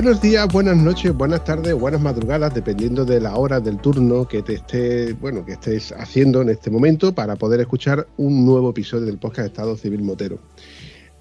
[0.00, 4.42] Buenos días, buenas noches, buenas tardes, buenas madrugadas, dependiendo de la hora del turno que
[4.42, 9.06] te esté, bueno, que estés haciendo en este momento para poder escuchar un nuevo episodio
[9.06, 10.38] del podcast Estado Civil Motero.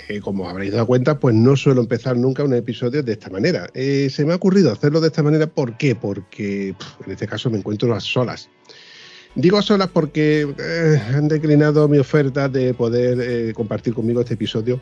[0.08, 3.68] Eh, como habréis dado cuenta, pues no suelo empezar nunca un episodio de esta manera.
[3.74, 5.96] Eh, se me ha ocurrido hacerlo de esta manera, ¿por qué?
[5.96, 8.48] Porque en este caso me encuentro a solas.
[9.34, 14.80] Digo a solas porque eh, han declinado mi oferta de poder compartir conmigo este episodio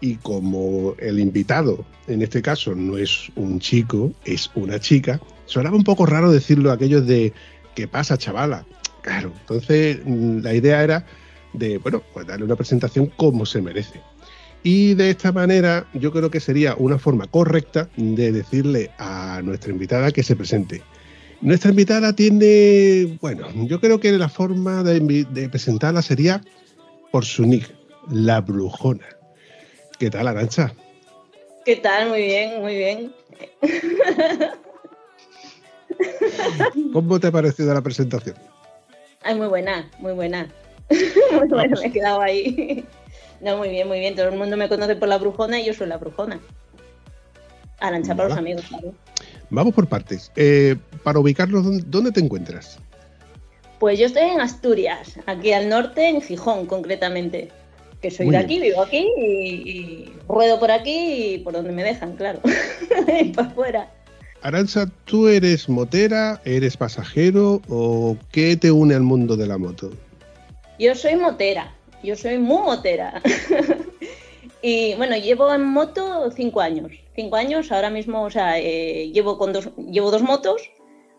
[0.00, 5.76] y como el invitado, en este caso, no es un chico, es una chica, sonaba
[5.76, 7.32] un poco raro decirlo aquello de
[7.74, 8.64] ¿qué pasa, chavala?
[9.02, 11.06] Claro, entonces mm, la idea era
[11.52, 14.00] de, bueno, pues darle una presentación como se merece.
[14.62, 19.72] Y de esta manera yo creo que sería una forma correcta de decirle a nuestra
[19.72, 20.82] invitada que se presente.
[21.40, 26.42] Nuestra invitada tiene, bueno, yo creo que la forma de, de presentarla sería
[27.10, 27.74] por su nick,
[28.10, 29.06] la brujona.
[30.00, 30.72] ¿Qué tal, Arancha?
[31.66, 32.08] ¿Qué tal?
[32.08, 33.14] Muy bien, muy bien.
[36.94, 38.34] ¿Cómo te ha parecido la presentación?
[39.22, 40.50] Ay, muy buena, muy buena.
[41.32, 42.82] muy buena, me he quedado ahí.
[43.42, 44.16] No, muy bien, muy bien.
[44.16, 46.40] Todo el mundo me conoce por la brujona y yo soy la brujona.
[47.80, 48.94] Arancha para los amigos, claro.
[49.50, 50.32] Vamos por partes.
[50.34, 52.78] Eh, para ubicarnos, ¿dónde te encuentras?
[53.78, 57.50] Pues yo estoy en Asturias, aquí al norte, en Gijón concretamente
[58.00, 62.16] que soy de aquí, vivo aquí y, ruedo por aquí y por donde me dejan,
[62.16, 62.40] claro,
[63.34, 63.90] para afuera.
[64.42, 69.90] Aranza, ¿tú eres motera, eres pasajero o qué te une al mundo de la moto?
[70.78, 73.20] Yo soy motera, yo soy muy motera.
[74.62, 76.90] y bueno, llevo en moto cinco años.
[77.14, 80.70] Cinco años, ahora mismo, o sea, eh, llevo, con dos, llevo dos motos,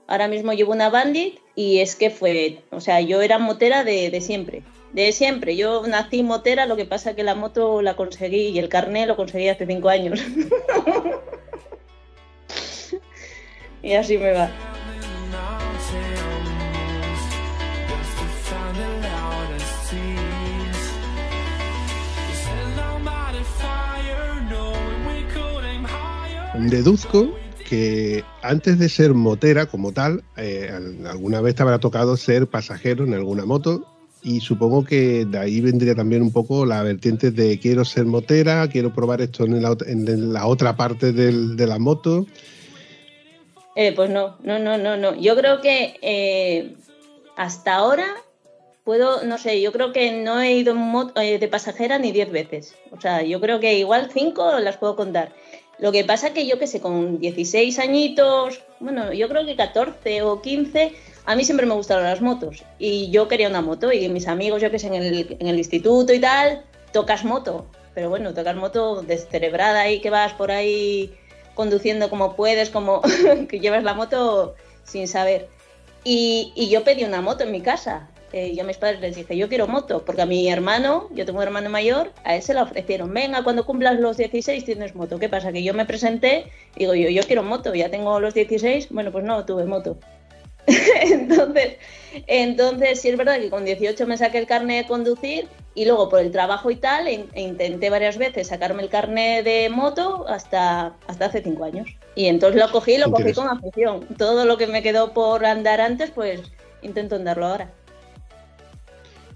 [0.07, 4.09] ahora mismo llevo una Bandit y es que fue, o sea, yo era motera de,
[4.09, 4.63] de siempre
[4.93, 5.55] de siempre.
[5.55, 9.05] Yo nací motera, lo que pasa es que la moto la conseguí y el carné
[9.05, 10.21] lo conseguí hace cinco años.
[13.83, 14.49] y así me va.
[26.69, 27.33] Deduzco
[27.67, 30.69] que antes de ser motera como tal, eh,
[31.07, 33.87] alguna vez te habrá tocado ser pasajero en alguna moto
[34.23, 38.67] y supongo que de ahí vendría también un poco la vertiente de quiero ser motera,
[38.67, 42.25] quiero probar esto en la, otra parte de la moto.
[43.75, 45.15] Eh, pues no, no, no, no, no.
[45.15, 46.75] Yo creo que eh,
[47.35, 48.07] hasta ahora
[48.83, 50.75] puedo, no sé, yo creo que no he ido
[51.15, 52.75] eh, de pasajera ni diez veces.
[52.91, 55.33] O sea, yo creo que igual cinco las puedo contar.
[55.79, 60.23] Lo que pasa que yo que sé, con 16 añitos, bueno, yo creo que 14
[60.23, 60.93] o 15,
[61.25, 64.61] a mí siempre me gustaron las motos y yo quería una moto y mis amigos,
[64.61, 67.67] yo que sé, en el, instituto y tal, tocas moto.
[67.93, 71.13] Pero bueno, tocas moto descerebrada y que vas por ahí
[71.53, 73.01] conduciendo como puedes, como
[73.49, 75.47] que llevas la moto sin saber.
[76.03, 78.09] Y yo pedí una moto en mi casa.
[78.33, 81.25] Eh, yo a mis padres les dije, yo quiero moto, porque a mi hermano, yo
[81.25, 84.95] tengo un hermano mayor, a él se la ofrecieron, venga, cuando cumplas los 16 tienes
[84.95, 85.19] moto.
[85.19, 85.51] ¿Qué pasa?
[85.51, 86.45] Que yo me presenté,
[86.77, 89.97] digo yo, yo quiero moto, ya tengo los 16, bueno, pues no, tuve moto.
[91.01, 91.77] entonces,
[92.27, 96.07] entonces, sí es verdad que con 18 me saqué el carnet de conducir y luego
[96.07, 100.93] por el trabajo y tal, e intenté varias veces sacarme el carnet de moto hasta,
[101.07, 101.89] hasta hace 5 años.
[102.15, 104.05] Y entonces lo cogí lo cogí con afición.
[104.17, 106.41] Todo lo que me quedó por andar antes, pues
[106.81, 107.71] intento andarlo ahora.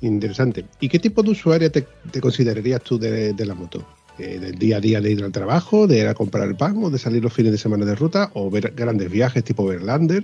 [0.01, 0.65] Interesante.
[0.79, 1.85] ¿Y qué tipo de usuaria te,
[2.21, 3.85] considerarías tú de, la moto?
[4.19, 6.81] Eh, ¿Del día a día de ir al trabajo, de ir a comprar el pan
[6.83, 10.23] o de salir los fines de semana de ruta o ver grandes viajes tipo Verlander?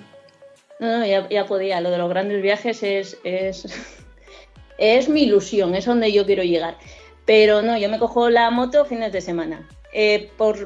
[0.80, 1.82] No, no ya, podía.
[1.82, 3.66] Lo de los grandes viajes es, es,
[4.78, 6.78] es mi ilusión, es donde yo quiero llegar.
[7.26, 9.68] Pero no, yo me cojo la moto fines de semana.
[9.94, 10.58] Eh, por,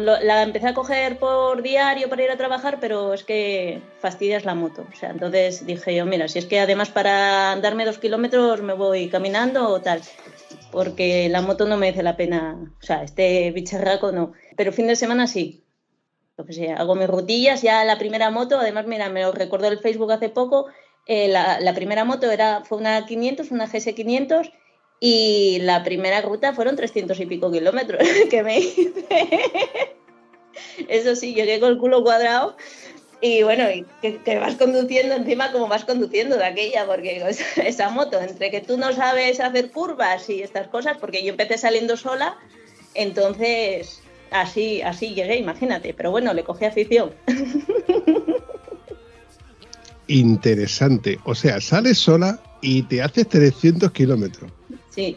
[0.00, 4.54] la empecé a coger por diario para ir a trabajar, pero es que fastidias la
[4.54, 4.84] moto.
[4.92, 8.72] O sea, entonces dije yo, mira, si es que además para andarme dos kilómetros me
[8.72, 10.00] voy caminando o tal,
[10.72, 14.32] porque la moto no merece la pena, o sea, este bicharraco no.
[14.56, 15.64] Pero fin de semana sí.
[16.36, 19.68] Lo que sea, hago mis rutillas, ya la primera moto, además, mira, me lo recordó
[19.68, 20.66] el Facebook hace poco,
[21.06, 24.50] eh, la, la, primera moto era, fue una 500, una GS500
[25.04, 28.00] y la primera ruta fueron 300 y pico kilómetros
[28.30, 29.04] que me hice.
[30.86, 32.56] Eso sí, llegué con el culo cuadrado
[33.20, 33.64] y bueno,
[34.00, 37.20] que, vas conduciendo encima como vas conduciendo de aquella, porque
[37.64, 41.58] esa moto, entre que tú no sabes hacer curvas y estas cosas, porque yo empecé
[41.58, 42.36] saliendo sola,
[42.94, 47.10] entonces así, así llegué, imagínate, pero bueno, le cogí afición.
[50.06, 54.52] Interesante, o sea, sales sola y te haces 300 kilómetros.
[54.94, 55.16] Sí.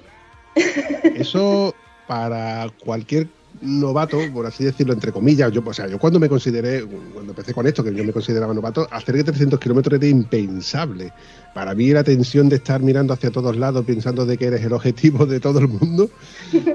[1.16, 1.76] Eso
[2.08, 3.28] para cualquier
[3.62, 6.84] novato, por así decirlo, entre comillas, yo, o sea, yo cuando me consideré,
[7.14, 11.14] cuando empecé con esto, que yo me consideraba novato, hacer que 300 kilómetros era impensable.
[11.54, 14.74] Para mí la tensión de estar mirando hacia todos lados, pensando de que eres el
[14.74, 16.10] objetivo de todo el mundo,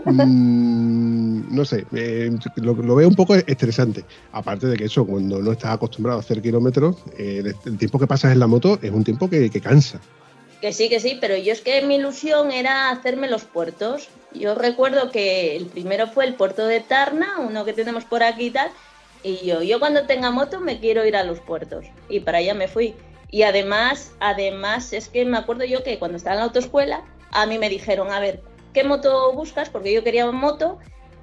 [0.06, 1.86] mm, no sé,
[2.56, 4.04] lo, veo un poco estresante.
[4.32, 8.32] Aparte de que eso, cuando no estás acostumbrado a hacer kilómetros, el, tiempo que pasas
[8.32, 10.00] en la moto es un tiempo que cansa.
[10.60, 14.08] Que sí, que sí, pero yo es que mi ilusión era hacerme los puertos.
[14.32, 18.46] Yo recuerdo que el primero fue el puerto de Tarna, uno que tenemos por aquí
[18.46, 18.70] y tal,
[19.22, 21.86] y yo, yo cuando tenga moto me quiero ir a los puertos.
[22.08, 22.94] Y para allá me fui.
[23.30, 27.46] Y además, además, es que me acuerdo yo que cuando estaba en la autoescuela, a
[27.46, 28.42] mí me dijeron, a ver,
[28.74, 29.70] ¿qué moto buscas?
[29.70, 30.78] Porque yo quería moto.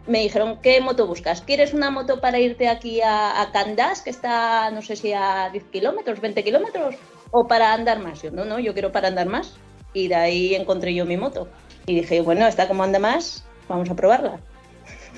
[0.05, 1.41] Me dijeron, ¿qué moto buscas?
[1.41, 5.49] ¿Quieres una moto para irte aquí a, a Candás, que está, no sé si a
[5.51, 6.95] 10 kilómetros, 20 kilómetros?
[7.31, 8.21] O para andar más.
[8.21, 9.55] Yo, no, no, yo quiero para andar más.
[9.93, 11.47] Y de ahí encontré yo mi moto.
[11.85, 14.39] Y dije, bueno, está como anda más, vamos a probarla.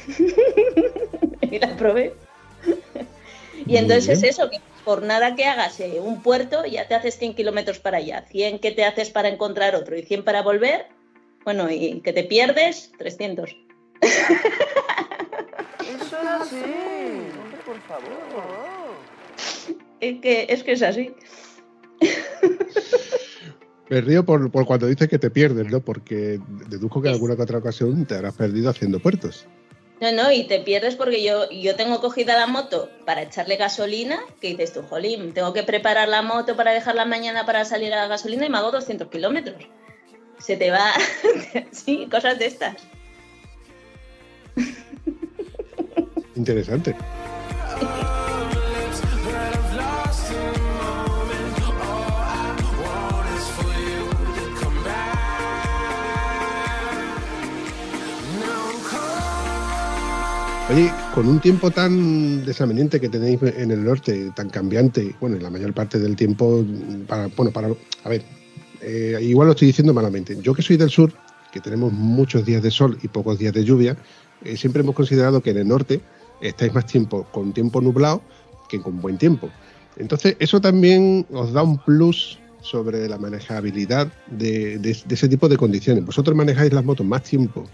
[1.41, 2.13] y la probé.
[3.65, 7.17] y entonces es eso, que por nada que hagas eh, un puerto, ya te haces
[7.17, 10.87] 100 kilómetros para allá, 100 que te haces para encontrar otro y 100 para volver,
[11.43, 13.55] bueno, y que te pierdes, 300.
[14.01, 14.17] Eso
[15.89, 16.63] es así,
[17.65, 18.09] por favor.
[19.99, 21.13] Es que, es que es así.
[23.89, 25.79] Me río por, cuando dices que te pierdes, ¿no?
[25.81, 26.39] Porque
[26.69, 29.47] deduzco que en alguna otra ocasión te habrás perdido haciendo puertos.
[29.99, 34.19] No, no, y te pierdes porque yo, yo tengo cogida la moto para echarle gasolina,
[34.39, 37.97] que dices tú, jolín, tengo que preparar la moto para dejarla mañana para salir a
[37.97, 39.57] la gasolina y me hago 200 kilómetros.
[40.37, 40.93] Se te va,
[41.71, 42.75] sí, cosas de estas.
[46.35, 46.95] Interesante.
[60.69, 65.41] Oye, con un tiempo tan desaminente que tenéis en el norte, tan cambiante, bueno, en
[65.41, 66.63] la mayor parte del tiempo,
[67.07, 67.69] para, bueno, para,
[68.03, 68.21] a ver,
[68.79, 70.37] eh, igual lo estoy diciendo malamente.
[70.43, 71.11] Yo que soy del sur,
[71.51, 73.97] que tenemos muchos días de sol y pocos días de lluvia,
[74.43, 76.01] eh, siempre hemos considerado que en el norte
[76.39, 78.21] estáis más tiempo con tiempo nublado
[78.69, 79.49] que con buen tiempo.
[79.97, 86.05] Entonces, eso también os da un plus sobre la manejabilidad de ese tipo de condiciones.
[86.05, 87.65] Vosotros manejáis las motos más tiempo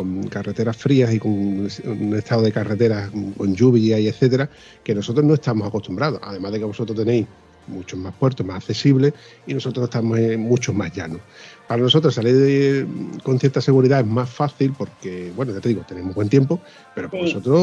[0.00, 4.48] con carreteras frías y con un estado de carreteras con lluvia y etcétera,
[4.82, 6.20] que nosotros no estamos acostumbrados.
[6.22, 7.26] Además de que vosotros tenéis
[7.66, 9.12] muchos más puertos, más accesibles,
[9.46, 11.20] y nosotros estamos en muchos más llanos.
[11.68, 12.86] Para nosotros salir
[13.22, 16.60] con cierta seguridad es más fácil porque, bueno, ya te digo, tenemos buen tiempo,
[16.94, 17.60] pero vosotros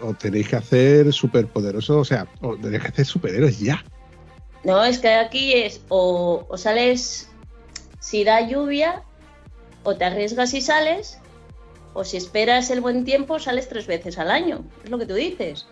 [0.00, 3.84] os, tenéis que hacer súper poderosos, o sea, os tenéis que hacer superhéroes ya.
[4.62, 7.28] No, es que aquí es o, o sales
[7.98, 9.02] si da lluvia,
[9.82, 11.19] o te arriesgas y sales,
[12.00, 14.64] o si esperas el buen tiempo, sales tres veces al año.
[14.82, 15.66] Es lo que tú dices.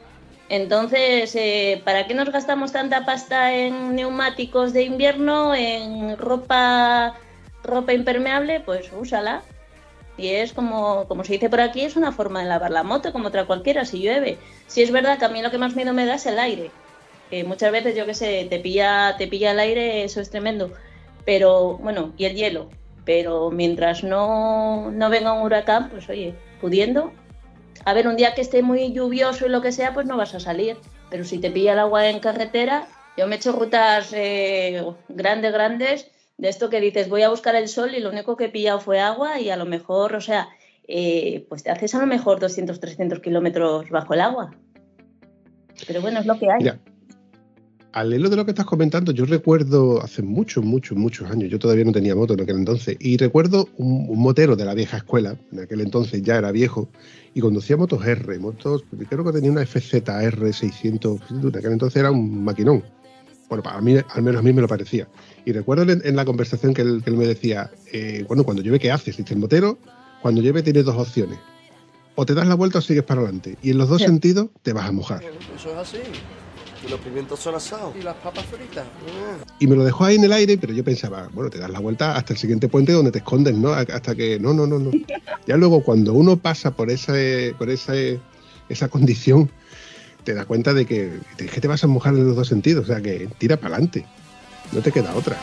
[0.51, 7.15] Entonces, eh, ¿para qué nos gastamos tanta pasta en neumáticos de invierno, en ropa,
[7.63, 8.61] ropa impermeable?
[8.61, 9.43] Pues úsala.
[10.19, 13.13] Y es como, como se dice por aquí, es una forma de lavar la moto,
[13.13, 14.37] como otra cualquiera, si llueve.
[14.67, 16.71] Si es verdad que a mí lo que más miedo me da es el aire.
[17.31, 20.73] Que muchas veces, yo qué sé, te pilla, te pilla el aire, eso es tremendo.
[21.25, 22.69] Pero, bueno, y el hielo
[23.09, 27.11] pero mientras no, venga un huracán, pues oye, pudiendo,
[27.87, 30.35] a ver, un día que esté muy lluvioso y lo que sea, pues no vas
[30.35, 30.77] a salir,
[31.09, 32.87] pero si te pilla el agua en carretera,
[33.17, 37.57] yo me he hecho rutas eh, grandes, grandes, de esto que dices, voy a buscar
[37.57, 40.21] el sol y lo único que he pillado fue agua y a lo mejor, o
[40.21, 40.51] sea,
[40.87, 44.51] eh, pues te haces a lo mejor 200, 300 kilómetros bajo el agua.
[45.87, 46.79] Pero bueno, es lo que hay.
[47.93, 51.59] Al hilo de lo que estás comentando, yo recuerdo hace muchos, muchos, muchos años, yo
[51.59, 54.99] todavía no tenía moto en aquel entonces, y recuerdo un, un motero de la vieja
[54.99, 56.91] escuela, en aquel entonces ya era viejo,
[57.35, 62.11] y conducía motos R, motos, creo que tenía una FZR 600, en aquel entonces era
[62.11, 62.85] un maquinón.
[63.49, 65.09] Bueno, para mí, al menos a mí me lo parecía.
[65.47, 68.63] Y recuerdo en, en la conversación que él, que él me decía, eh, bueno, cuando
[68.63, 69.17] llueve, ¿qué haces?
[69.17, 69.79] Dice, el motero,
[70.21, 71.39] cuando llueve tienes dos opciones.
[72.17, 73.57] O te das la vuelta o sigues para adelante.
[73.63, 74.07] Y en los dos Sí.
[74.09, 75.23] sentidos te vas a mojar.
[75.57, 75.99] Eso es así.
[76.87, 77.95] Y los pimientos son asados.
[77.99, 78.87] Y las papas fritas.
[79.59, 81.81] Y me lo dejó ahí en el aire, pero yo pensaba, bueno, te das la
[81.81, 83.73] vuelta hasta el siguiente puente donde te escondes, ¿no?
[83.73, 84.39] Hasta que.
[84.39, 84.91] No, no, no, no.
[85.47, 87.15] Ya luego, cuando uno pasa por esa,
[87.57, 87.95] por esa,
[88.69, 89.51] esa condición,
[90.25, 92.85] te das cuenta de que, de que te vas a mojar en los dos sentidos.
[92.85, 94.05] O sea, que tira para adelante.
[94.73, 95.39] No te queda otra.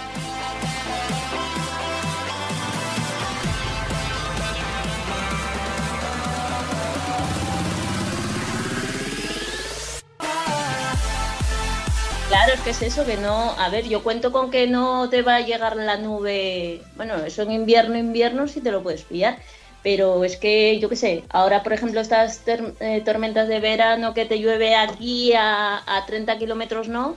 [12.65, 13.51] Que es eso, que no.
[13.59, 16.81] A ver, yo cuento con que no te va a llegar la nube.
[16.97, 19.37] Bueno, eso en invierno, invierno sí te lo puedes pillar.
[19.83, 24.15] Pero es que, yo qué sé, ahora por ejemplo estas ter- eh, tormentas de verano
[24.15, 27.15] que te llueve aquí a, a 30 kilómetros, no.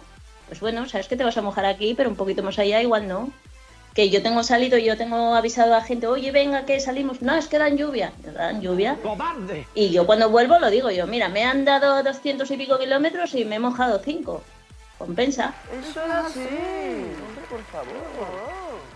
[0.49, 3.09] Pues bueno, sabes que te vas a mojar aquí, pero un poquito más allá igual
[3.09, 3.31] no.
[3.95, 7.23] Que yo tengo salido, yo tengo avisado a gente, oye, venga, que salimos.
[7.23, 8.13] No, es que dan lluvia.
[8.35, 8.99] Dan lluvia.
[9.75, 13.35] Y yo cuando vuelvo lo digo yo, mira, me han dado 200 y pico kilómetros
[13.35, 14.43] y me he mojado 5.
[14.99, 15.55] Compensa.
[15.81, 16.41] Eso es así.
[16.41, 17.89] Hombre, por favor.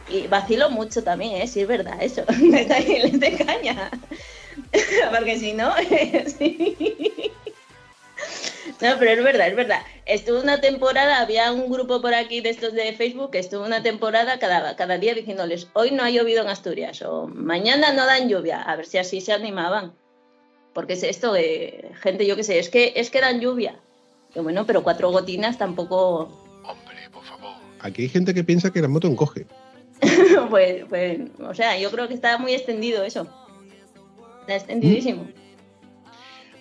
[0.09, 1.47] Y vacilo mucho también, ¿eh?
[1.47, 2.25] Sí, es verdad, eso.
[2.41, 3.91] Me cae de caña.
[5.17, 5.73] Porque si no,
[6.39, 7.33] sí.
[8.81, 9.83] No, pero es verdad, es verdad.
[10.07, 13.83] Estuve una temporada, había un grupo por aquí de estos de Facebook que estuvo una
[13.83, 18.29] temporada cada, cada día diciéndoles, hoy no ha llovido en Asturias o mañana no dan
[18.29, 19.95] lluvia, a ver si así se animaban.
[20.75, 23.79] Porque es esto de gente, yo qué sé, es que, es que dan lluvia.
[24.35, 27.53] Que bueno, pero cuatro gotinas tampoco Hombre, por favor.
[27.81, 29.47] Aquí hay gente que piensa que la moto encoge.
[30.51, 33.27] pues, pues, o sea, yo creo que está muy extendido eso.
[34.43, 35.27] Está extendidísimo.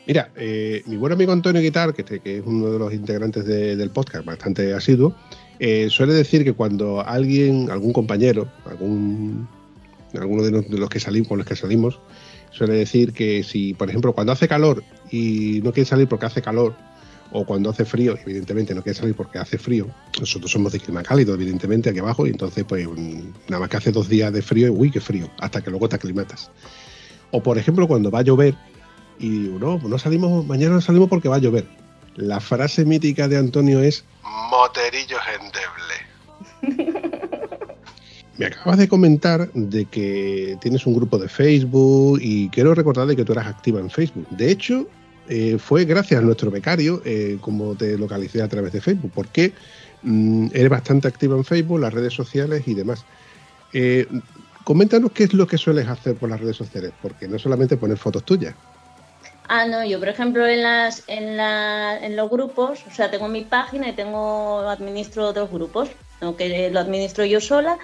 [0.08, 3.46] Mira, eh, mi buen amigo Antonio Guitar, que, este- que es uno de los integrantes
[3.46, 5.16] de- del podcast, bastante asiduo,
[5.60, 9.48] eh, suele decir que cuando alguien, algún compañero, algún,
[10.20, 12.00] alguno de los, de los que salimos, con los que salimos,
[12.50, 16.42] suele decir que si, por ejemplo, cuando hace calor y no quiere salir porque hace
[16.42, 16.76] calor,
[17.32, 19.88] o cuando hace frío, evidentemente no quiere salir porque hace frío,
[20.20, 22.88] nosotros somos de clima cálido, evidentemente, aquí abajo, y entonces, pues,
[23.48, 25.88] nada más que hace dos días de frío, y uy, qué frío, hasta que luego
[25.88, 26.52] te aclimatas.
[27.32, 28.56] O, por ejemplo, cuando va a llover,
[29.20, 31.66] y no, no salimos, mañana no salimos porque va a llover.
[32.16, 34.04] La frase mítica de Antonio es
[34.50, 35.22] Moterillos
[36.62, 36.92] endeble.
[38.38, 43.16] Me acabas de comentar de que tienes un grupo de Facebook y quiero recordar de
[43.16, 44.28] que tú eras activa en Facebook.
[44.32, 44.88] De hecho,
[45.30, 49.54] eh, fue gracias a nuestro becario eh, como te localicé a través de Facebook, porque
[50.04, 53.06] mm, eres bastante activa en Facebook, las redes sociales y demás.
[53.74, 54.08] Eh,
[54.64, 57.98] coméntanos qué es lo que sueles hacer por las redes sociales, porque no solamente poner
[57.98, 58.56] fotos tuyas.
[59.48, 63.28] Ah, no, yo por ejemplo en las en, la, en los grupos, o sea, tengo
[63.28, 65.90] mi página y tengo administro dos grupos,
[66.22, 67.78] uno que lo administro yo sola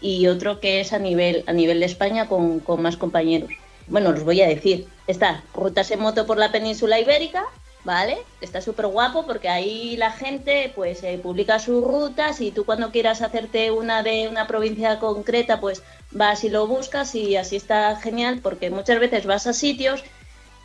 [0.00, 3.50] y otro que es a nivel a nivel de España con, con más compañeros.
[3.86, 7.44] Bueno, os voy a decir, está Rutas en Moto por la península ibérica,
[7.84, 8.18] ¿vale?
[8.40, 12.90] Está súper guapo porque ahí la gente pues eh, publica sus rutas y tú cuando
[12.90, 15.82] quieras hacerte una de una provincia concreta pues
[16.12, 20.04] vas y lo buscas y así está genial porque muchas veces vas a sitios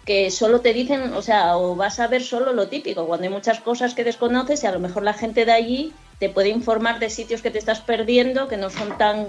[0.06, 3.30] que solo te dicen, o sea, o vas a ver solo lo típico, cuando hay
[3.30, 7.00] muchas cosas que desconoces y a lo mejor la gente de allí te puede informar
[7.00, 9.28] de sitios que te estás perdiendo, que no son tan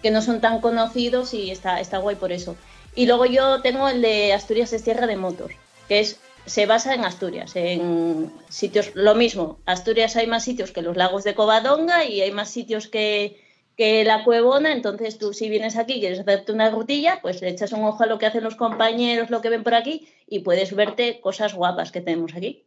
[0.00, 2.56] que no son tan conocidos y está, está guay por eso.
[2.96, 5.52] Y luego yo tengo el de Asturias es tierra de motos,
[5.86, 10.80] que es se basa en Asturias, en sitios, lo mismo, Asturias hay más sitios que
[10.80, 13.40] los lagos de Covadonga y hay más sitios que,
[13.76, 17.48] que la Cuevona, entonces tú si vienes aquí y quieres hacerte una rutilla, pues le
[17.48, 20.40] echas un ojo a lo que hacen los compañeros, lo que ven por aquí y
[20.40, 22.64] puedes verte cosas guapas que tenemos aquí.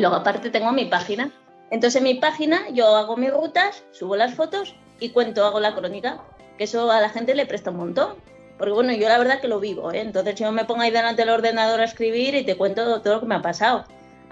[0.00, 1.30] Y luego aparte tengo mi página.
[1.70, 5.74] Entonces en mi página yo hago mis rutas, subo las fotos y cuento, hago la
[5.74, 6.22] crónica,
[6.56, 8.14] que eso a la gente le presta un montón.
[8.56, 10.00] Porque bueno, yo la verdad que lo vivo, ¿eh?
[10.00, 13.20] Entonces yo me pongo ahí delante del ordenador a escribir y te cuento todo lo
[13.20, 13.84] que me ha pasado.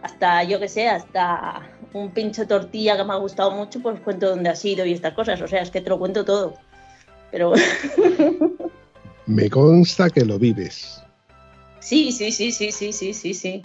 [0.02, 1.60] Hasta, yo que sé, hasta
[1.92, 4.94] un pincho de tortilla que me ha gustado mucho, pues cuento dónde ha sido y
[4.94, 5.38] estas cosas.
[5.42, 6.54] O sea, es que te lo cuento todo.
[7.30, 7.52] Pero
[9.26, 11.02] Me consta que lo vives.
[11.80, 13.62] sí, sí, sí, sí, sí, sí, sí, sí.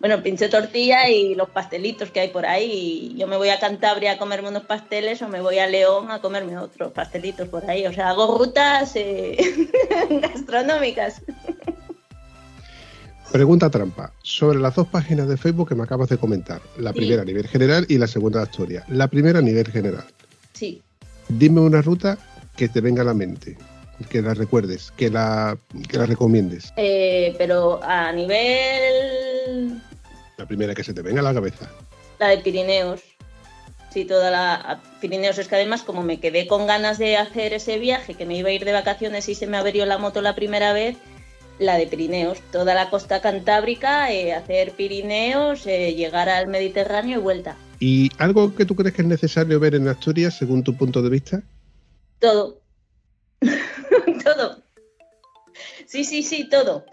[0.00, 3.12] Bueno, pinche tortilla y los pastelitos que hay por ahí.
[3.14, 6.10] Y yo me voy a Cantabria a comerme unos pasteles o me voy a León
[6.10, 7.86] a comerme otros pastelitos por ahí.
[7.86, 9.36] O sea, hago rutas eh,
[10.22, 11.20] gastronómicas.
[13.30, 14.12] Pregunta trampa.
[14.22, 16.60] Sobre las dos páginas de Facebook que me acabas de comentar.
[16.78, 16.98] La Sí.
[16.98, 18.84] primera a nivel general y la segunda de Asturias.
[18.88, 20.04] La primera a nivel general.
[20.54, 20.82] Sí.
[21.28, 22.18] Dime una ruta
[22.56, 23.56] que te venga a la mente.
[24.08, 26.72] Que la recuerdes, que la, que la recomiendes.
[26.76, 29.80] Eh, pero a nivel
[30.40, 31.70] La primera que se te venga a la cabeza.
[32.18, 33.02] la de Pirineos.
[33.92, 37.78] Sí, toda la Pirineos es que además como me quedé con ganas de hacer ese
[37.78, 40.34] viaje, que me iba a ir de vacaciones y se me averió la moto la
[40.34, 40.96] primera vez,
[41.58, 47.22] la de Pirineos, toda la costa cantábrica, eh, hacer Pirineos, eh, llegar al Mediterráneo y
[47.22, 47.58] vuelta.
[47.78, 51.10] ¿Y algo que tú crees que es necesario ver en Asturias según tu punto de
[51.10, 51.42] vista?
[52.18, 52.62] Todo.
[54.24, 54.62] todo.
[55.86, 56.86] Sí, sí, sí, todo.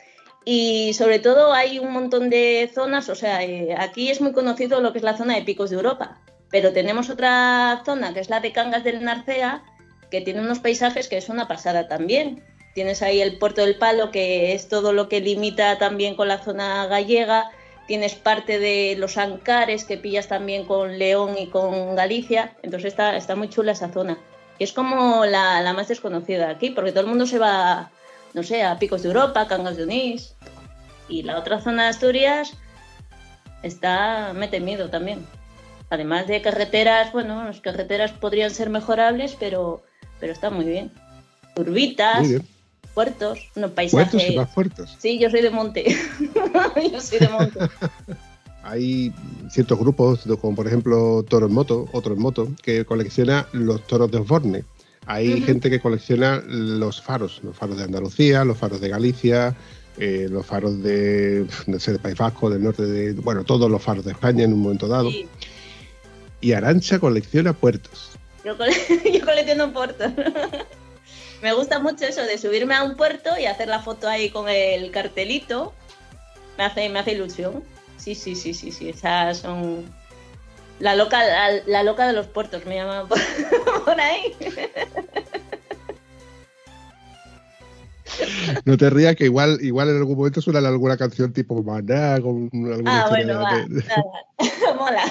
[0.49, 4.79] Y sobre todo hay un montón de zonas, o sea, eh, aquí es muy conocido
[4.79, 8.29] lo que es la zona de picos de Europa, pero tenemos otra zona que es
[8.29, 9.61] la de Cangas del Narcea,
[10.09, 12.45] que tiene unos paisajes que es una pasada también.
[12.73, 16.37] Tienes ahí el puerto del Palo, que es todo lo que limita también con la
[16.37, 17.51] zona gallega.
[17.85, 22.55] Tienes parte de los Ancares, que pillas también con León y con Galicia.
[22.63, 24.17] Entonces está, está muy chula esa zona.
[24.59, 27.91] Y es como la, la más desconocida aquí, porque todo el mundo se va,
[28.37, 30.35] no sé, a Picos de Europa, Cangas de Onís.
[31.09, 32.53] Y la otra zona de Asturias
[33.63, 35.25] está, mete miedo también.
[35.89, 39.81] Además de carreteras, bueno, las carreteras podrían ser mejorables, pero,
[40.19, 40.91] pero está muy bien.
[41.55, 42.47] Curvitas, Muy bien.
[42.93, 44.11] puertos, unos paisajes.
[44.11, 44.95] Puertos y más puertos.
[44.99, 45.83] Sí, yo soy de monte.
[46.91, 47.59] yo soy de monte.
[48.61, 49.11] Hay
[49.49, 54.11] ciertos grupos, como por ejemplo Toro en Moto, otro en Moto, que colecciona los toros
[54.11, 54.63] de Osborne.
[55.07, 59.55] Hay gente que colecciona los faros, los faros de Andalucía, los faros de Galicia,
[59.97, 63.81] eh, los faros de, no sé, del País Vasco, del norte de, bueno, todos los
[63.81, 65.09] faros de España en un momento dado.
[65.09, 65.27] Sí,
[66.41, 68.11] Y Arancha colecciona puertos.
[68.43, 68.73] yo, cole-
[69.19, 70.11] yo colecciono puertos.
[71.41, 74.49] Me gusta mucho eso de subirme a un puerto y hacer la foto ahí con
[74.49, 75.73] el cartelito.
[76.57, 77.63] Me hace, me hace ilusión.
[77.97, 78.89] Sí, sí, sí, sí, sí.
[78.89, 79.85] Esas son.
[80.79, 83.17] La loca, la, la loca de los puertos me llaman por,
[83.85, 84.35] por ahí.
[88.65, 92.49] No te rías que igual, igual en algún momento suena alguna canción tipo Maná, con
[92.53, 93.51] alguna Ah, bueno, va.
[93.67, 94.75] de- nada.
[94.77, 95.03] Mola.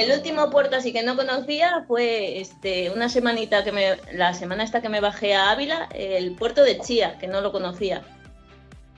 [0.00, 4.64] El último puerto así que no conocía fue este, una semanita que me, la semana
[4.64, 8.02] esta que me bajé a Ávila, el puerto de Chía, que no lo conocía.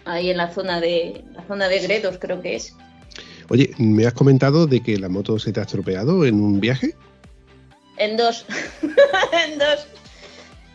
[0.04, 2.76] Ahí en la zona de la zona de Gredos creo que es.
[3.48, 6.94] Oye, me has comentado de que la moto se te ha estropeado en un viaje.
[7.96, 8.46] En dos.
[9.44, 9.86] en dos.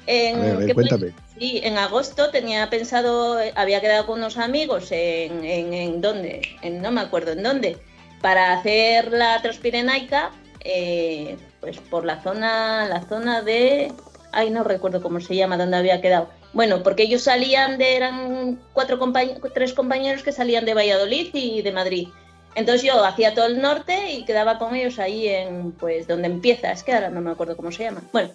[0.08, 1.14] En, A ver, a ver, cuéntame.
[1.40, 6.82] Sí, en agosto tenía pensado, había quedado con unos amigos en, en, en dónde, en,
[6.82, 7.78] no me acuerdo en dónde,
[8.22, 10.32] para hacer la Transpirenaica,
[10.64, 13.92] eh, pues por la zona, la zona de,
[14.32, 16.30] ay no recuerdo cómo se llama, dónde había quedado.
[16.54, 21.62] Bueno, porque ellos salían de, eran cuatro compañ- tres compañeros que salían de Valladolid y
[21.62, 22.08] de Madrid.
[22.56, 26.72] Entonces yo hacía todo el norte y quedaba con ellos ahí en, pues, donde empieza,
[26.72, 28.02] es que ahora no me acuerdo cómo se llama.
[28.12, 28.32] Bueno,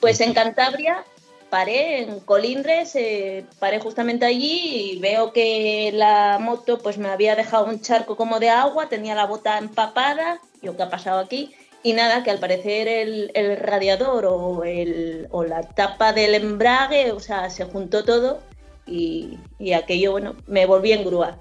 [0.00, 1.04] pues en Cantabria
[1.50, 7.34] paré en Colindres, eh, paré justamente allí y veo que la moto pues me había
[7.34, 11.54] dejado un charco como de agua, tenía la bota empapada, yo qué ha pasado aquí,
[11.82, 17.12] y nada, que al parecer el, el radiador o, el, o la tapa del embrague,
[17.12, 18.40] o sea, se juntó todo
[18.86, 21.38] y, y aquello, bueno, me volví en grúa.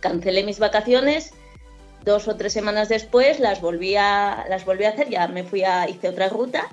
[0.00, 1.32] Cancelé mis vacaciones,
[2.04, 5.64] dos o tres semanas después las volví a, las volví a hacer, ya me fui
[5.64, 6.68] a, hice otra ruta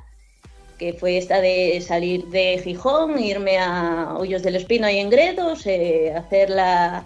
[0.77, 5.65] que fue esta de salir de Gijón, irme a Hoyos del Espino y en Gredos,
[5.65, 7.05] eh, hacer la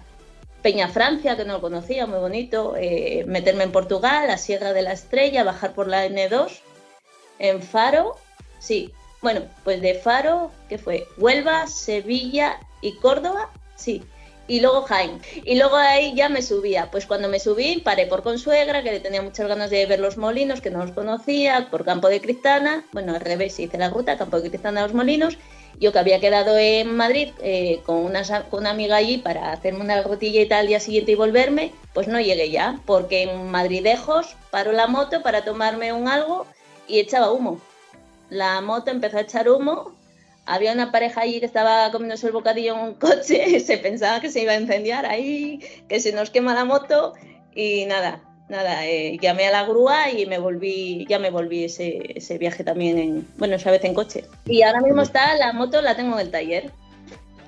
[0.62, 4.82] Peña Francia, que no lo conocía, muy bonito, eh, meterme en Portugal, la Sierra de
[4.82, 6.60] la Estrella, bajar por la N2,
[7.38, 8.16] en Faro,
[8.58, 14.02] sí, bueno, pues de Faro, que fue Huelva, Sevilla y Córdoba, sí,
[14.50, 15.20] y luego Jaén.
[15.44, 16.90] Y luego ahí ya me subía.
[16.90, 20.60] Pues cuando me subí, paré por Consuegra, que tenía muchas ganas de ver los molinos,
[20.60, 22.84] que no los conocía, por Campo de Cristana.
[22.90, 25.38] Bueno, al revés, hice la ruta, Campo de Cristana a los molinos.
[25.78, 29.82] Yo que había quedado en Madrid eh, con, una, con una amiga allí para hacerme
[29.82, 33.52] una rutilla y tal al día siguiente y volverme, pues no llegué ya, porque en
[33.52, 36.44] Madridejos paró la moto para tomarme un algo
[36.88, 37.60] y echaba humo.
[38.30, 39.92] La moto empezó a echar humo
[40.46, 44.30] había una pareja allí que estaba comiéndose el bocadillo en un coche, se pensaba que
[44.30, 47.14] se iba a incendiar ahí, que se nos quema la moto
[47.54, 52.12] y nada, nada, eh, llamé a la grúa y me volví, ya me volví ese,
[52.16, 54.24] ese viaje también, en, bueno, esa vez en coche.
[54.46, 56.70] Y ahora mismo está, la moto la tengo en el taller,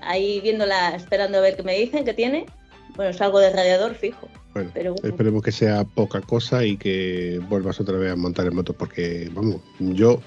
[0.00, 2.46] ahí viéndola, esperando a ver qué me dicen que tiene.
[2.94, 4.28] Bueno, salgo de radiador fijo.
[4.52, 5.09] Bueno, Pero bueno.
[5.09, 9.31] esperemos que sea poca cosa y que vuelvas otra vez a montar en moto, porque,
[9.33, 10.20] vamos, yo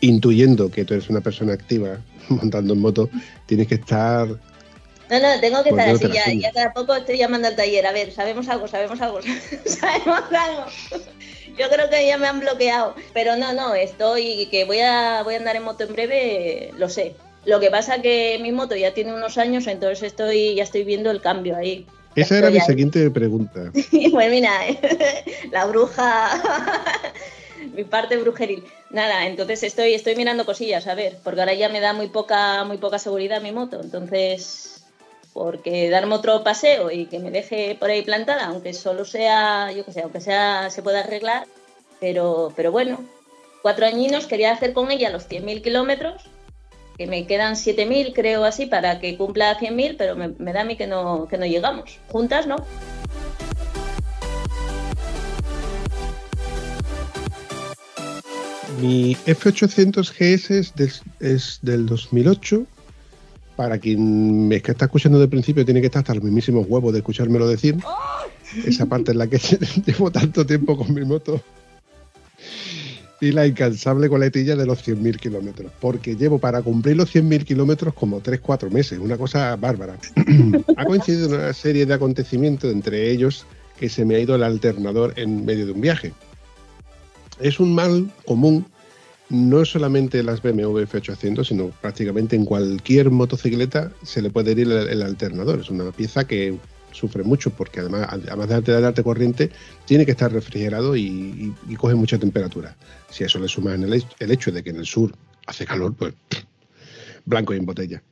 [0.00, 3.08] intuyendo que tú eres una persona activa montando en moto,
[3.46, 7.16] tienes que estar No, no, tengo que Pues estar así, ya, ya cada poco estoy
[7.18, 7.86] llamando al taller.
[7.86, 9.20] A ver, sabemos algo, sabemos algo,
[9.64, 10.64] sabemos algo.
[11.58, 12.94] Yo creo que ya me han bloqueado.
[13.14, 16.88] Pero no, no, estoy, que voy a, voy a andar en moto en breve, lo
[16.88, 17.16] sé.
[17.46, 21.10] Lo que pasa que mi moto ya tiene unos años, entonces estoy, ya estoy viendo
[21.10, 21.86] el cambio ahí.
[22.14, 22.60] Esa era mi ahí.
[22.60, 23.72] siguiente pregunta.
[24.12, 24.52] Pues mira,
[25.50, 26.30] la bruja,
[27.74, 28.64] mi parte brujeril.
[28.90, 32.64] Nada, entonces estoy, estoy mirando cosillas, a ver, porque ahora ya me da muy poca,
[32.64, 33.80] muy poca seguridad mi moto.
[33.80, 34.84] Entonces,
[35.32, 39.84] porque darme otro paseo y que me deje por ahí plantada, aunque solo sea, yo
[39.84, 41.46] que sé, aunque sea, se pueda arreglar,
[42.00, 43.04] pero, pero bueno,
[43.62, 46.24] cuatro añinos quería hacer con ella los 100.000 kilómetros,
[46.96, 50.64] que me quedan 7.000 creo así para que cumpla 100.000, pero me, me da a
[50.64, 52.00] mí que no, que no llegamos.
[52.08, 52.56] Juntas, ¿no?
[58.80, 62.64] Mi F800 GS es del, es del 2008.
[63.56, 67.00] Para quien me está escuchando de principio, tiene que estar hasta los mismísimos huevos de
[67.00, 67.76] escuchármelo decir.
[68.64, 69.38] Esa parte en la que
[69.86, 71.42] llevo tanto tiempo con mi moto.
[73.20, 75.72] Y la incansable coletilla de los 100.000 kilómetros.
[75.80, 79.00] Porque llevo para cumplir los 100.000 kilómetros como 3-4 meses.
[79.00, 79.96] Una cosa bárbara.
[80.76, 83.44] ha coincidido una serie de acontecimientos, entre ellos
[83.76, 86.12] que se me ha ido el alternador en medio de un viaje.
[87.40, 88.66] Es un mal común
[89.30, 94.60] no solamente en las BMW F800, sino prácticamente en cualquier motocicleta se le puede ir
[94.60, 95.60] el, alternador.
[95.60, 96.56] Es una pieza que
[96.92, 99.50] sufre mucho porque además, además de darte corriente,
[99.84, 102.76] tiene que estar refrigerado y, coge mucha temperatura.
[103.10, 105.12] Si a eso le sumas el, el, hecho de que en el sur
[105.46, 106.14] hace calor, pues
[107.26, 108.02] blanco y en botella.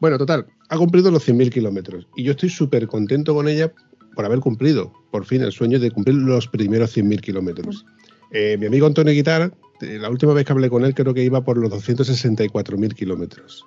[0.00, 3.72] Bueno, total, ha cumplido los 100.000 kilómetros y yo estoy súper contento con ella
[4.14, 7.84] por haber cumplido, por fin, el sueño de cumplir los primeros 100.000 kilómetros.
[8.30, 11.22] Eh, mi amigo Antonio Guitar, eh, la última vez que hablé con él, creo que
[11.22, 13.66] iba por los 264.000 kilómetros.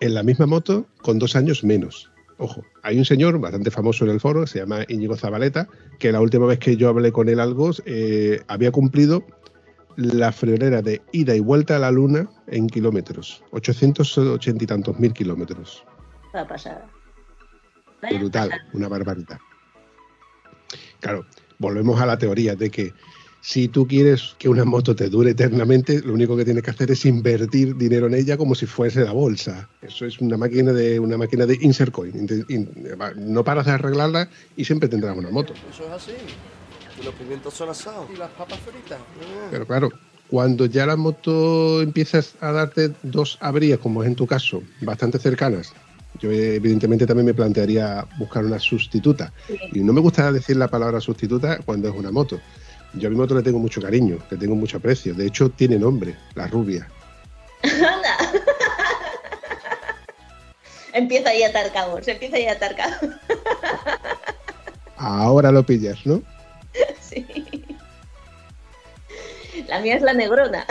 [0.00, 2.10] En la misma moto, con dos años menos.
[2.38, 6.22] Ojo, hay un señor bastante famoso en el foro, se llama Íñigo Zabaleta, que la
[6.22, 9.22] última vez que yo hablé con él algo, eh, había cumplido
[9.96, 13.44] la friolera de ida y vuelta a la luna en kilómetros.
[13.50, 15.84] 880 y tantos mil kilómetros.
[16.34, 16.88] Va pasada.
[18.00, 18.68] Vaya Brutal, pasada.
[18.72, 19.38] una barbaridad.
[21.00, 21.26] Claro,
[21.58, 22.94] volvemos a la teoría de que
[23.40, 26.90] si tú quieres que una moto te dure eternamente, lo único que tienes que hacer
[26.90, 29.68] es invertir dinero en ella como si fuese la bolsa.
[29.82, 32.14] Eso es una máquina de una máquina de insert coin.
[32.14, 32.70] In, in,
[33.16, 35.54] no paras de arreglarla y siempre tendrás una moto.
[35.72, 36.12] Eso es así.
[37.00, 38.06] Y los pimientos son asados.
[38.12, 38.98] Y las papas fritas.
[39.50, 39.90] Pero claro,
[40.28, 45.18] cuando ya la moto empiezas a darte dos averías, como es en tu caso, bastante
[45.18, 45.72] cercanas,
[46.20, 49.32] yo evidentemente también me plantearía buscar una sustituta.
[49.72, 52.38] Y no me gusta decir la palabra sustituta cuando es una moto.
[52.94, 55.14] Yo a mi moto le tengo mucho cariño, le tengo mucho aprecio.
[55.14, 56.88] De hecho, tiene nombre, la rubia.
[57.62, 58.16] Anda.
[60.92, 63.16] empieza ahí a atar cabos, empieza ahí a atar cabos.
[64.96, 66.22] Ahora lo pillas, ¿no?
[67.00, 67.26] Sí.
[69.66, 70.64] La mía es la negrona.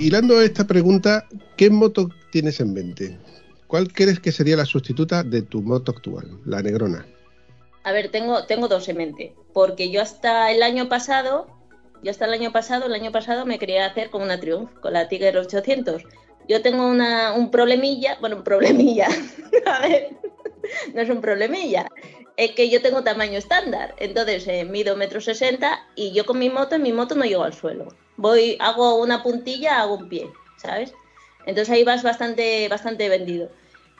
[0.00, 3.18] Hilando a esta pregunta, ¿qué moto tienes en mente?
[3.66, 7.06] ¿Cuál crees que sería la sustituta de tu moto actual, la Negrona?
[7.84, 11.48] A ver, tengo, tengo dos en mente, porque yo hasta el año pasado,
[12.02, 14.94] yo hasta el año pasado, el año pasado me quería hacer con una Triumph, con
[14.94, 16.04] la Tiger 800.
[16.48, 19.06] Yo tengo una, un problemilla, bueno, un problemilla,
[19.66, 20.16] a ver,
[20.94, 21.86] no es un problemilla,
[22.38, 26.48] es que yo tengo tamaño estándar, entonces eh, mido metro sesenta y yo con mi
[26.48, 27.88] moto, en mi moto no llego al suelo.
[28.20, 30.92] Voy, hago una puntilla, hago un pie, ¿sabes?
[31.46, 33.48] Entonces ahí vas bastante, bastante vendido.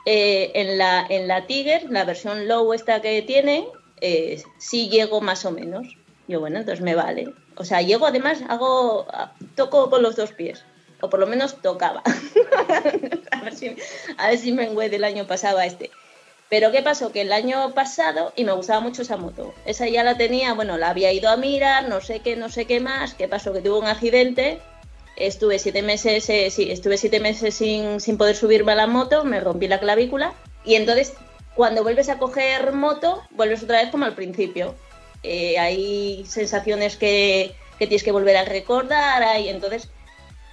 [0.05, 3.67] Eh, en, la, en la Tiger, la versión low esta que tiene,
[3.99, 5.87] eh, sí llego más o menos.
[6.27, 7.33] Yo, bueno, entonces me vale.
[7.55, 9.07] O sea, llego además, hago,
[9.55, 10.63] toco con los dos pies.
[11.01, 12.03] O por lo menos tocaba.
[13.31, 13.75] a, ver si,
[14.17, 15.89] a ver si me enguede el año pasado a este.
[16.51, 17.13] Pero ¿qué pasó?
[17.13, 20.77] Que el año pasado, y me gustaba mucho esa moto, esa ya la tenía, bueno,
[20.77, 23.53] la había ido a mirar, no sé qué, no sé qué más, ¿qué pasó?
[23.53, 24.59] Que tuvo un accidente,
[25.15, 29.39] estuve siete meses, eh, estuve siete meses sin, sin, poder subirme a la moto, me
[29.39, 30.33] rompí la clavícula,
[30.65, 31.13] y entonces
[31.55, 34.75] cuando vuelves a coger moto, vuelves otra vez como al principio.
[35.23, 39.89] Eh, hay sensaciones que, que, tienes que volver a recordar, hay, entonces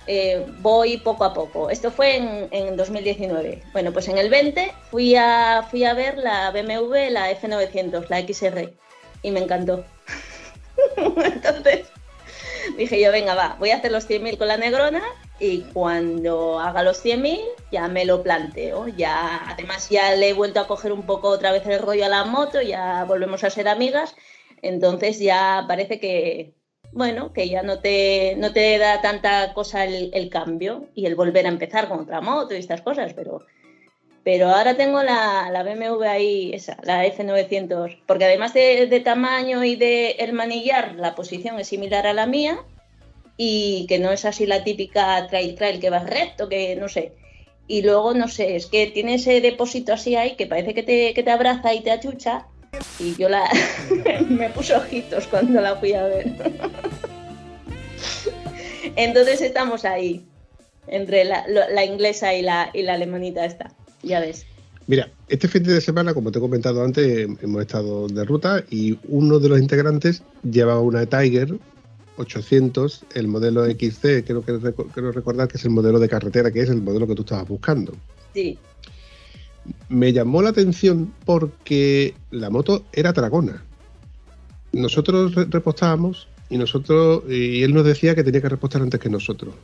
[0.09, 1.69] eh, voy poco a poco.
[1.69, 3.63] Esto fue en, en, 2019.
[3.73, 8.27] Bueno, pues en el 20 fui a, fui a ver la BMW, la F900, la
[8.27, 8.73] XR,
[9.23, 9.85] y me encantó.
[10.97, 11.89] Entonces
[12.79, 15.03] dije yo, venga, va, voy a hacer los 100.000 con la Negrona
[15.39, 17.41] y cuando haga los 100.000
[17.71, 18.89] ya me lo planteo.
[18.89, 22.09] Ya, además ya le he vuelto a coger un poco otra vez el rollo a
[22.09, 24.17] la moto, ya volvemos a ser amigas.
[24.63, 26.55] Entonces ya parece que,
[26.93, 31.47] bueno, que ya no te, no te da tanta cosa el, cambio y el volver
[31.47, 33.43] a empezar con otra moto y estas cosas, pero,
[34.25, 39.77] pero ahora tengo la, la BMW ahí, esa, la F900, porque además de, tamaño y
[39.77, 42.59] de el manillar, la posición es similar a la mía
[43.37, 47.13] y que no es así la típica trail trail que va recto, que no sé.
[47.71, 51.13] Y luego, no sé, es que tiene ese depósito así ahí que parece que te,
[51.13, 52.47] que te abraza y te achucha
[52.99, 53.49] y yo la
[54.29, 56.33] me puso ojitos cuando la fui a ver.
[58.97, 60.27] Entonces estamos ahí,
[60.87, 64.47] entre la, inglesa y la, y la alemanita esta, ya ves.
[64.87, 68.99] Mira, este fin de semana, como te he comentado antes, hemos estado de ruta y
[69.09, 71.59] uno de los integrantes lleva una Tiger
[72.17, 74.59] 800, el modelo XC, creo que
[74.93, 77.47] quiero recordar que es el modelo de carretera, que es el modelo que tú estabas
[77.47, 77.93] buscando.
[78.35, 78.59] Sí
[79.89, 83.63] me llamó la atención porque la moto era Dragona.
[84.73, 89.55] Nosotros repostábamos y nosotros y él nos decía que tenía que repostar antes que nosotros.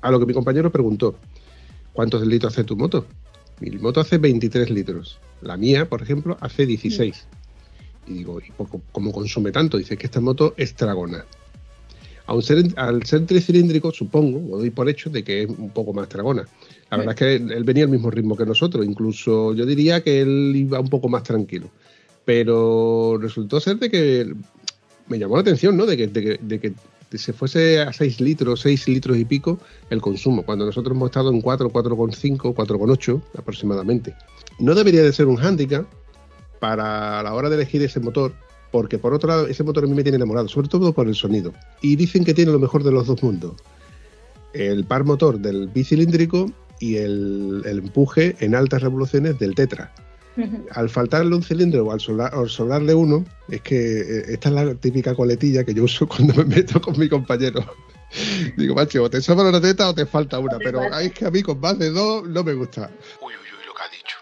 [0.00, 1.16] A lo que mi compañero preguntó,
[1.92, 3.06] ¿cuántos litros hace tu moto?
[3.60, 5.18] Mi moto hace 23 litros.
[5.42, 7.26] La mía, por ejemplo, hace 16.
[8.06, 8.52] Y digo, ¿y
[8.92, 9.76] cómo consume tanto?
[9.76, 11.24] Dice que esta moto es Dragona.
[12.26, 15.92] Al ser, al ser tricilíndrico, supongo, o doy por hecho, de que es un poco
[15.92, 16.46] más Dragona.
[16.90, 20.22] La verdad es que él venía al mismo ritmo que nosotros, incluso yo diría que
[20.22, 21.68] él iba un poco más tranquilo.
[22.24, 24.34] Pero resultó ser de que
[25.08, 25.86] me llamó la atención, ¿no?
[25.86, 26.72] De que, de que,
[27.16, 31.30] se fuese a 6 litros, 6 litros y pico el consumo, cuando nosotros hemos estado
[31.30, 34.14] en 4, 4,5, 4,8 aproximadamente.
[34.58, 35.86] No debería de ser un hándicap
[36.58, 38.34] para la hora de elegir ese motor,
[38.70, 41.14] porque por otro lado, ese motor a mí me tiene enamorado, sobre todo por el
[41.14, 41.52] sonido.
[41.80, 43.54] Y dicen que tiene lo mejor de los dos mundos.
[44.52, 49.92] El par motor del bicilíndrico y el, empuje en altas revoluciones del Tetra.
[50.70, 52.00] Al faltarle un cilindro o al,
[52.48, 56.44] sobrarle uno, es que eh, esta es la típica coletilla que yo uso cuando me
[56.44, 57.64] meto con mi compañero.
[58.56, 61.30] Digo, macho, o te sobra una teta o te falta una, pero es que a
[61.30, 62.88] mí con más de dos no me gusta.
[63.20, 64.16] Uy, uy, uy, lo que ha dicho.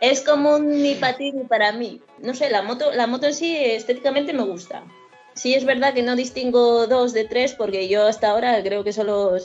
[0.00, 2.00] es como un ni para ti ni para mí.
[2.22, 4.82] No sé, la moto, la moto en sí estéticamente me gusta
[5.36, 8.92] sí es verdad que no distingo dos de tres porque yo hasta ahora creo que
[8.92, 9.36] solo,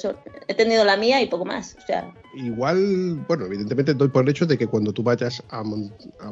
[0.48, 1.78] he tenido la mía y poco más.
[1.82, 2.12] O sea.
[2.34, 5.64] Igual, bueno, evidentemente doy por el hecho de que cuando tú vayas a,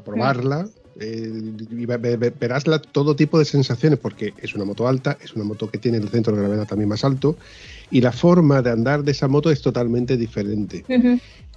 [0.03, 0.67] probarla,
[0.99, 5.77] eh, verás todo tipo de sensaciones porque es una moto alta, es una moto que
[5.77, 7.35] tiene el centro de gravedad también más alto
[7.91, 10.85] y la forma de andar de esa moto es totalmente diferente.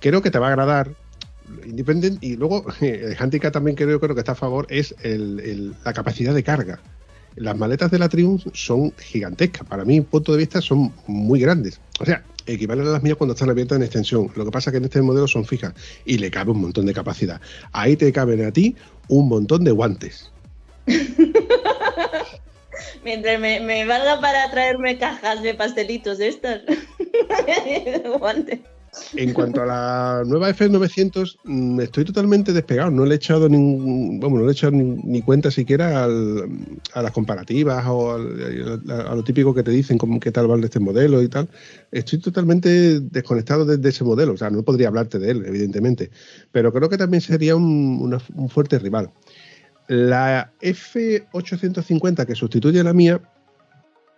[0.01, 0.91] Creo que te va a agradar,
[1.67, 6.35] Independiente y luego el handicap también creo, creo que está a favor es la capacidad
[6.35, 6.81] de carga
[7.37, 9.67] las maletas de la Triumph son gigantescas.
[9.67, 11.81] Para mi punto de vista son muy grandes.
[12.01, 14.31] O sea, equivalen a las mías cuando están abiertas en extensión.
[14.37, 16.87] Lo que pasa es que en este modelo son fijas y le cabe un montón
[16.87, 17.41] de capacidad.
[17.73, 18.77] Ahí te caben a ti
[19.09, 20.31] un montón de guantes.
[23.05, 26.63] Mientras me, valga para traerme cajas de pastelitos de estas.
[28.19, 28.61] guantes.
[29.15, 32.91] En cuanto a la nueva F900, mm, estoy totalmente despegado.
[32.91, 37.13] No le he echado ni, bueno, no le he echado ni, cuenta siquiera a las
[37.13, 38.19] comparativas o a
[39.15, 41.49] lo típico que te dicen, como qué tal vale este modelo y tal.
[41.91, 44.35] Estoy totalmente desconectado de, ese modelo.
[44.35, 46.11] O sea, no podría hablarte de él, evidentemente.
[46.51, 49.11] Pero creo que también sería un, un fuerte rival.
[49.89, 53.21] La F850 que sustituye a la mía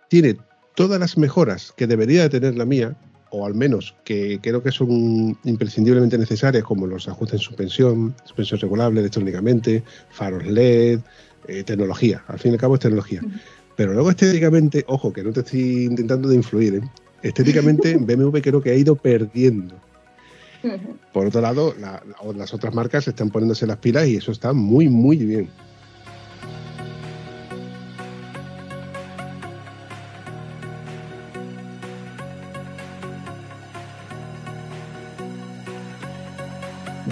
[0.09, 0.37] tiene
[0.75, 2.95] todas las mejoras que debería de tener la mía,
[3.29, 8.59] o al menos que creo que son imprescindiblemente necesarias, como los ajustes en suspensión, suspensión
[8.59, 10.99] regulable electrónicamente, faros LED,
[11.47, 12.23] eh, tecnología.
[12.27, 13.21] Al fin y al cabo es tecnología.
[13.75, 16.81] Pero luego estéticamente, ojo, que no te estoy intentando de influir, ¿eh?
[17.23, 19.75] estéticamente BMW creo que ha ido perdiendo.
[21.13, 21.75] Por otro lado,
[22.35, 25.49] las otras marcas están poniéndose las pilas y eso está muy, muy bien.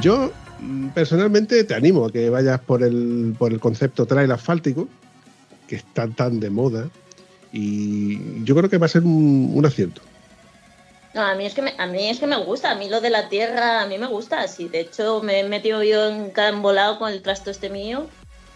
[0.04, 4.90] Yo mm, personalmente te animo a que vayas por el, por el concepto trail asfáltico,
[5.66, 6.90] que está tan de moda,
[7.54, 10.02] y yo creo que va a ser un, acierto.
[11.14, 13.00] No, a mí, es que me, a mí es que me gusta, a mí lo
[13.00, 16.34] de la tierra, a mí me gusta, sí, de hecho me he metido yo en
[16.36, 18.08] embolado con el trasto este mío,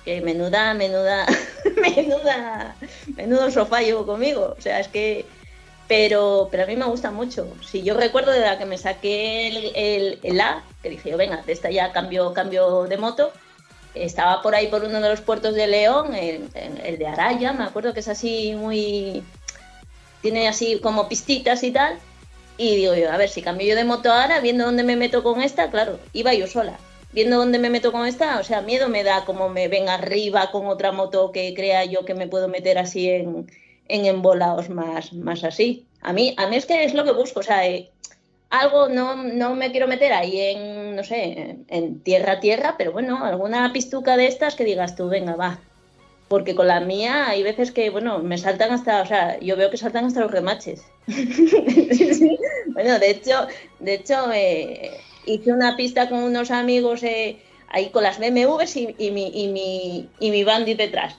[0.04, 1.26] que menuda, menuda,
[1.82, 2.76] menuda,
[3.16, 4.54] menudo sofá llevo conmigo.
[4.58, 5.26] O sea, es que.
[5.88, 7.48] Pero, pero a mí me gusta mucho.
[7.66, 11.42] Si yo recuerdo de la que me saqué el, el, A, que dije yo, venga,
[11.44, 13.32] de esta ya cambio, cambio de moto,
[13.96, 16.50] estaba por ahí por uno de los puertos de León, el,
[16.84, 19.24] el de Araya, me acuerdo que es así muy.
[20.22, 21.98] tiene así como pistitas y tal.
[22.58, 25.24] Y digo yo, a ver, si cambio yo de moto ahora, viendo dónde me meto
[25.24, 26.78] con esta, claro, iba yo sola
[27.14, 30.52] viendo dónde me meto con esta, o sea, miedo me da como me ven arriba
[30.52, 33.48] con otra moto que crea yo que me puedo meter así en,
[33.90, 35.86] en embolados más, más así.
[36.02, 37.90] A mí, a mí es que es lo que busco, o sea, eh,
[38.50, 43.24] algo no, no me quiero meter ahí en, no sé, en tierra tierra, pero bueno,
[43.24, 45.60] alguna pistuca de estas que digas tú, venga, va.
[46.28, 49.70] Porque con la mía hay veces que, bueno, me saltan hasta, o sea, yo veo
[49.70, 50.82] que saltan hasta los remaches.
[52.74, 53.48] bueno, de hecho,
[53.80, 54.92] de hecho, eh,
[55.26, 57.38] hice una pista con unos amigos eh,
[57.70, 61.18] ahí con las BMWs y, y, mi, y, mi, y mi bandit detrás.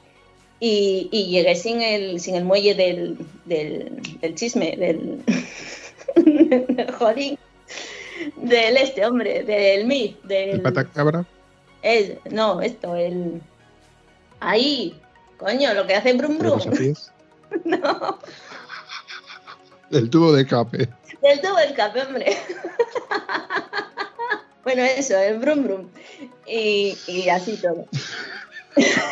[0.60, 5.22] Y, y, llegué sin el, sin el muelle del, del, del chisme, del,
[6.16, 7.38] del jodín,
[8.36, 10.16] del este, hombre, del MIF.
[10.24, 11.24] Del, ¿El patacabra?
[11.82, 13.40] El, no, esto, el...
[14.40, 15.00] Ahí,
[15.36, 16.60] coño, lo que hace Brum Brum.
[17.64, 18.18] no.
[19.90, 20.88] Del tubo de escape.
[21.22, 22.36] Del tubo de escape, hombre.
[24.68, 25.88] Bueno, eso, el brum brum.
[26.46, 27.86] Y, y así todo.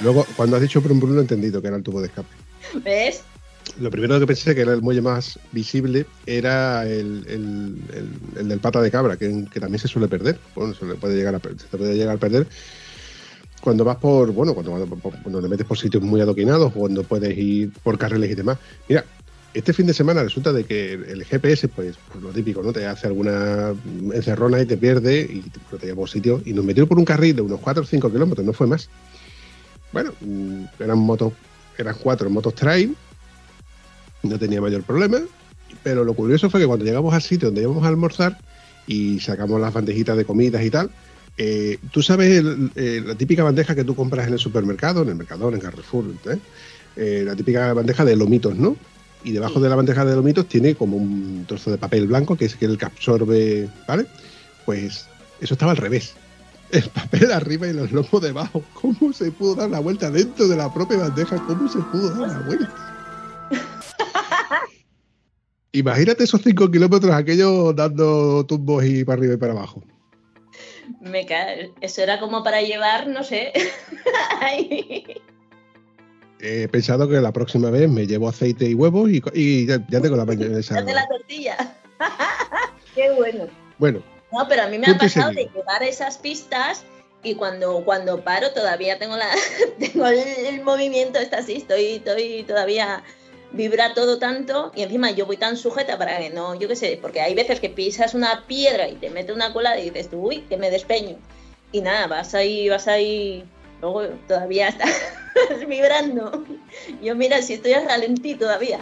[0.00, 2.28] Luego, cuando has dicho brum brum, no he entendido que era el tubo de escape.
[2.84, 3.24] ¿Ves?
[3.80, 8.48] Lo primero que pensé que era el muelle más visible era el, el, el, el
[8.48, 10.38] del pata de cabra, que, que, también se suele perder.
[10.54, 12.46] Bueno, se, le puede llegar a, se puede llegar a perder
[13.66, 17.72] cuando vas por, bueno, cuando, le metes por sitios muy adoquinados, o cuando puedes ir
[17.82, 18.58] por carriles y demás.
[18.88, 19.04] Mira,
[19.54, 22.72] este fin de semana resulta de que el GPS, pues, pues lo típico, ¿no?
[22.72, 23.74] Te hace alguna
[24.14, 27.04] encerrona y te pierde y te, te lleva un sitio y nos metió por un
[27.04, 28.88] carril de unos 4 o 5 kilómetros, no fue más.
[29.92, 30.12] Bueno,
[30.78, 31.32] eran motos,
[31.76, 32.94] eran cuatro motos trail,
[34.22, 35.18] no tenía mayor problema,
[35.82, 38.38] pero lo curioso fue que cuando llegamos al sitio donde íbamos a almorzar
[38.86, 40.88] y sacamos las bandejitas de comidas y tal,
[41.38, 45.10] eh, tú sabes el, eh, la típica bandeja que tú compras en el supermercado, en
[45.10, 46.04] el Mercador, en Carrefour,
[46.96, 48.76] eh la típica bandeja de lomitos, ¿no?
[49.22, 52.46] Y debajo de la bandeja de lomitos tiene como un trozo de papel blanco que
[52.46, 54.06] es el que absorbe, ¿vale?
[54.64, 55.06] Pues
[55.40, 56.14] eso estaba al revés.
[56.70, 58.64] El papel arriba y los lomos debajo.
[58.72, 61.36] ¿Cómo se pudo dar la vuelta dentro de la propia bandeja?
[61.46, 63.48] ¿Cómo se pudo dar la vuelta?
[65.72, 69.82] Imagínate esos 5 kilómetros aquellos dando tumbos y para arriba y para abajo.
[71.00, 71.72] Me cae.
[71.80, 73.52] Eso era como para llevar, no sé.
[76.40, 80.00] He pensado que la próxima vez me llevo aceite y huevos y, y ya, ya,
[80.00, 80.82] tengo la mayonesa.
[80.82, 81.56] de la tortilla.
[82.94, 83.46] Qué bueno.
[83.78, 84.02] Bueno.
[84.32, 86.84] No, pero a mí me ha pasado de llevar esas pistas
[87.22, 89.28] y cuando, cuando paro todavía tengo la
[89.78, 93.02] tengo el, el movimiento, está así, estoy, estoy todavía
[93.52, 96.98] vibra todo tanto y encima yo voy tan sujeta para que no, yo qué sé,
[97.00, 100.42] porque hay veces que pisas una piedra y te mete una cola y dices uy,
[100.42, 101.16] que me despeño.
[101.72, 103.44] Y nada, vas ahí, vas ahí,
[103.80, 104.94] luego todavía estás
[105.68, 106.44] vibrando.
[107.02, 108.78] Yo mira, si estoy a ralentí todavía.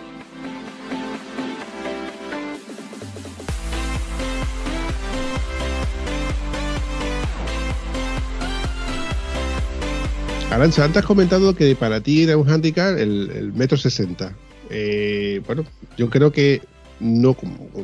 [10.51, 14.33] Arancha, antes has comentado que para ti era un handicap el metro sesenta.
[14.71, 15.65] Eh, bueno,
[15.97, 16.63] yo creo que
[17.01, 17.37] no,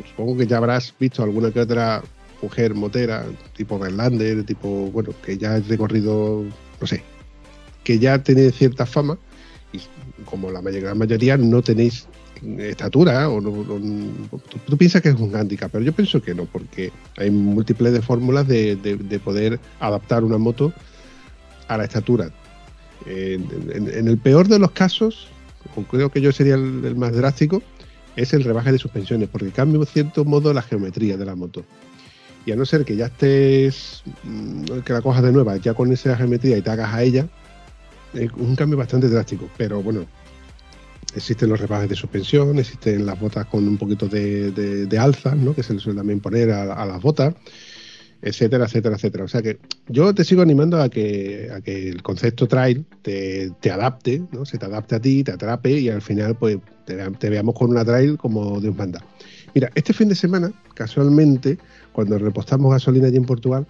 [0.08, 2.02] supongo que ya habrás visto alguna que otra
[2.42, 6.44] mujer motera, tipo Verlander, tipo, bueno, que ya ha recorrido,
[6.80, 7.02] no sé,
[7.84, 9.18] que ya tiene cierta fama,
[9.72, 9.80] y
[10.24, 12.06] como la mayoría no tenéis
[12.58, 13.50] estatura, o no,
[14.66, 18.00] tú, piensas que es un handicap, pero yo pienso que no, porque hay múltiples de
[18.00, 20.72] fórmulas de, de, de poder adaptar una moto
[21.68, 22.30] a la estatura.
[23.06, 25.28] En, el peor de los casos,
[25.90, 27.62] creo que yo sería el, más drástico,
[28.16, 31.64] es el rebaje de suspensiones, porque cambia en cierto modo la geometría de la moto.
[32.46, 35.92] Y a no ser que ya estés, mm, que la cojas de nueva, ya con
[35.92, 37.28] esa geometría y te hagas a ella,
[38.14, 39.48] es un cambio bastante drástico.
[39.56, 40.06] Pero bueno,
[41.14, 45.34] existen los rebajes de suspensión, existen las botas con un poquito de, de, de alza,
[45.34, 45.54] ¿no?
[45.54, 47.34] que se les suele también poner a las botas
[48.22, 49.24] etcétera, etcétera, etcétera.
[49.24, 49.58] O sea que
[49.88, 54.44] yo te sigo animando a que, a que el concepto trail te, te, adapte, ¿no?
[54.44, 57.84] Se te adapte a ti, te atrape y al final pues te, veamos con una
[57.84, 59.04] trail como Dios manda.
[59.54, 61.58] Mira, este fin de semana, casualmente,
[61.92, 63.66] cuando repostamos gasolina allí en Portugal,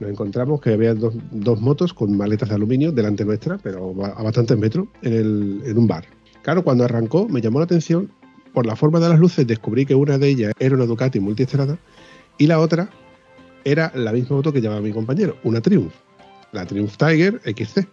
[0.00, 4.22] nos encontramos que había dos, dos motos con maletas de aluminio delante nuestra, pero a
[4.22, 6.04] bastantes metros, en, el, en un bar.
[6.42, 8.10] Claro, cuando arrancó me llamó la atención
[8.52, 11.78] por la forma de las luces descubrí que una de ellas era una Ducati multiestrada
[12.38, 12.90] y la otra
[13.64, 15.92] era la misma moto que llevaba mi compañero, una Triumph,
[16.52, 17.86] la Triumph Tiger XC.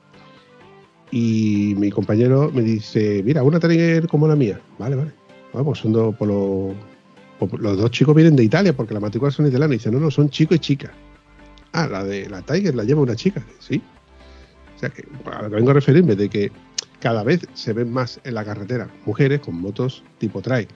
[1.11, 4.59] Y mi compañero me dice, mira, una Tiger como la mía.
[4.77, 5.11] Vale, vale.
[5.53, 6.29] Vamos, son dos, por
[7.39, 9.75] por los dos chicos vienen de Italia porque la matrícula son italianas.
[9.75, 10.91] Y dice, no, no, son chico y chica.
[11.71, 13.81] Ah, la de la Tiger la lleva una chica, sí.
[14.75, 16.51] O sea que lo que vengo a referirme de que
[16.99, 20.73] cada vez se ven más en la carretera mujeres con motos tipo trike.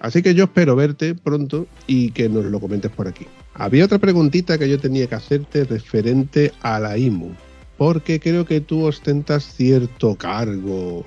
[0.00, 3.26] Así que yo espero verte pronto y que nos lo comentes por aquí.
[3.54, 7.32] Había otra preguntita que yo tenía que hacerte referente a la IMU,
[7.76, 11.04] porque creo que tú ostentas cierto cargo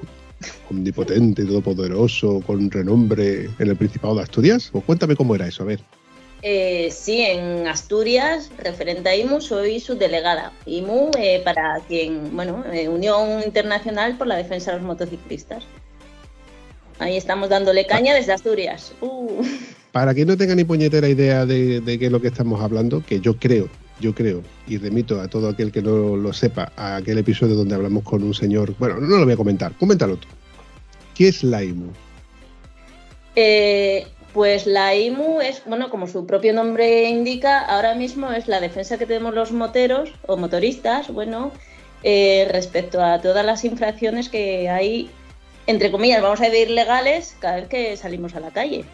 [0.70, 4.70] omnipotente, todopoderoso, con renombre en el Principado de Asturias.
[4.72, 5.82] Pues cuéntame cómo era eso, a ver.
[6.44, 10.52] Eh, sí, en Asturias, referente a IMU, soy su delegada.
[10.66, 15.64] IMU, eh, para quien, bueno, eh, Unión Internacional por la Defensa de los Motociclistas.
[16.98, 18.94] Ahí estamos dándole caña desde Asturias.
[19.02, 19.44] Uh.
[19.92, 23.20] Para quien no tenga ni puñetera idea de, qué es lo que estamos hablando, que
[23.20, 23.68] yo creo,
[24.00, 27.76] yo creo, y remito a todo aquel que no lo sepa, a aquel episodio donde
[27.76, 30.28] hablamos con un señor, bueno, no lo voy a comentar, coméntalo tú.
[31.14, 31.92] ¿Qué es la IMU?
[33.36, 38.62] Eh, pues la IMU es, bueno, como su propio nombre indica, ahora mismo es la
[38.62, 41.52] defensa que tenemos los moteros o motoristas, bueno,
[42.04, 45.10] eh, respecto a todas las infracciones que hay,
[45.68, 48.86] entre comillas, vamos a decir legales cada vez que salimos a la calle.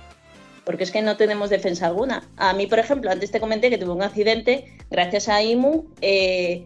[0.67, 2.27] Porque es que no tenemos defensa alguna.
[2.35, 6.65] A mí, por ejemplo, antes te comenté que tuve un accidente, gracias a IMU, eh,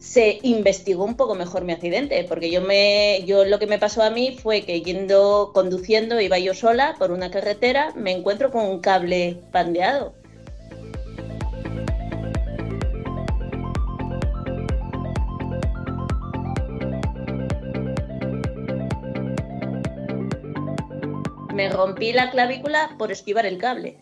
[0.00, 4.02] se investigó un poco mejor mi accidente, porque yo me, yo lo que me pasó
[4.02, 8.64] a mí fue que yendo, conduciendo, iba yo sola por una carretera, me encuentro con
[8.64, 10.14] un cable pandeado.
[21.62, 23.98] Me rompí la clavícula por esquivar el cable.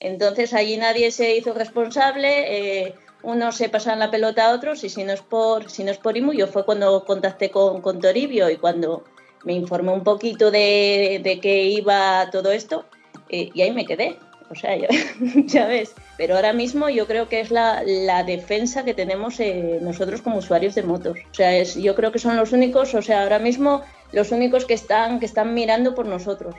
[0.00, 2.86] Entonces allí nadie se hizo responsable.
[2.86, 5.90] Eh, unos se pasan la pelota a otros y si no es por, si no
[5.90, 9.04] es por IMU, yo fue cuando contacté con, con Toribio y cuando
[9.44, 12.86] me informé un poquito de, de qué iba todo esto
[13.28, 14.18] eh, y ahí me quedé.
[14.48, 14.76] O sea,
[15.46, 15.94] ya, ves.
[16.16, 20.38] Pero ahora mismo yo creo que es la, la defensa que tenemos eh, nosotros como
[20.38, 21.18] usuarios de motos.
[21.30, 23.82] O sea, es, yo creo que son los únicos, o sea, ahora mismo
[24.12, 26.54] los únicos que están, que están mirando por nosotros.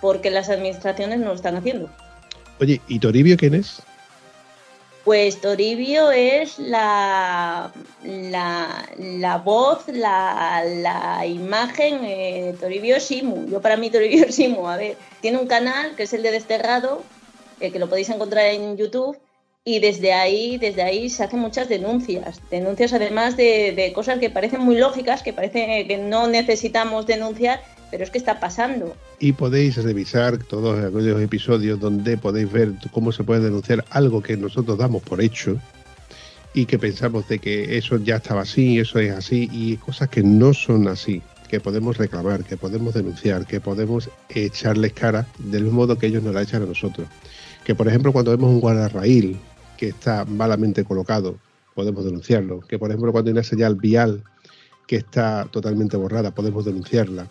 [0.00, 1.88] Porque las administraciones no lo están haciendo.
[2.60, 3.82] Oye, ¿y Toribio quién es?
[5.04, 7.72] Pues Toribio es la,
[8.04, 12.04] la, voz, la, imagen.
[12.04, 13.48] Eh, Toribio Simu.
[13.48, 14.68] Yo para mí Toribio Simu.
[14.68, 17.02] A ver, tiene un canal que es el de Desterrado,
[17.58, 19.18] eh, que lo podéis encontrar en YouTube.
[19.64, 22.40] Y desde ahí, desde ahí se hacen muchas denuncias.
[22.50, 27.62] Denuncias además de, de cosas que parecen muy lógicas, que parece que no necesitamos denunciar,
[27.90, 28.96] pero es que está pasando.
[29.20, 34.36] Y podéis revisar todos aquellos episodios donde podéis ver cómo se puede denunciar algo que
[34.36, 35.60] nosotros damos por hecho
[36.54, 40.22] y que pensamos de que eso ya estaba así, eso es así, y cosas que
[40.22, 45.98] no son así, que podemos reclamar, que podemos denunciar, que podemos echarles cara del modo
[45.98, 47.06] que ellos nos la echan a nosotros.
[47.64, 49.38] Que por ejemplo cuando vemos un guardarraíl
[49.82, 51.40] que está malamente colocado,
[51.74, 52.60] podemos denunciarlo.
[52.60, 54.22] Que por ejemplo cuando hay una señal vial
[54.86, 57.26] que está totalmente borrada, podemos denunciarla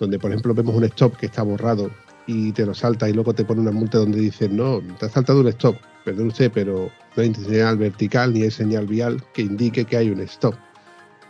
[0.00, 1.92] donde por ejemplo vemos un stop que está borrado
[2.26, 5.08] y te lo salta y luego te pone una multa donde dice, no, te ha
[5.10, 9.42] saltado un stop, perdón usted, pero no hay señal vertical ni hay señal vial que
[9.42, 10.56] indique que hay un stop.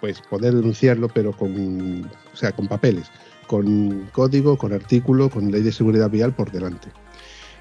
[0.00, 3.08] Pues poder denunciarlo, pero con, o sea, con papeles,
[3.46, 6.88] con código, con artículo, con ley de seguridad vial por delante.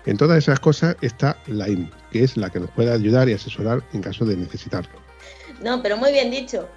[0.05, 3.33] En todas esas cosas está la IM, que es la que nos puede ayudar y
[3.33, 4.99] asesorar en caso de necesitarlo.
[5.61, 6.67] No, pero muy bien dicho.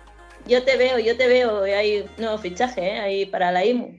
[0.46, 2.98] Yo te veo, yo te veo, hay nuevo fichaje ¿eh?
[2.98, 3.98] ahí para la IMU.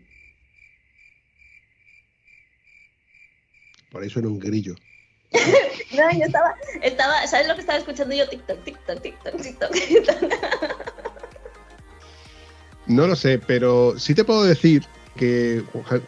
[3.91, 4.75] Por eso era un grillo.
[5.31, 8.29] no, yo estaba, estaba, ¿sabes lo que estaba escuchando yo?
[8.29, 9.71] TikTok, TikTok, TikTok, TikTok.
[12.85, 14.85] no lo sé, pero sí te puedo decir
[15.15, 15.63] que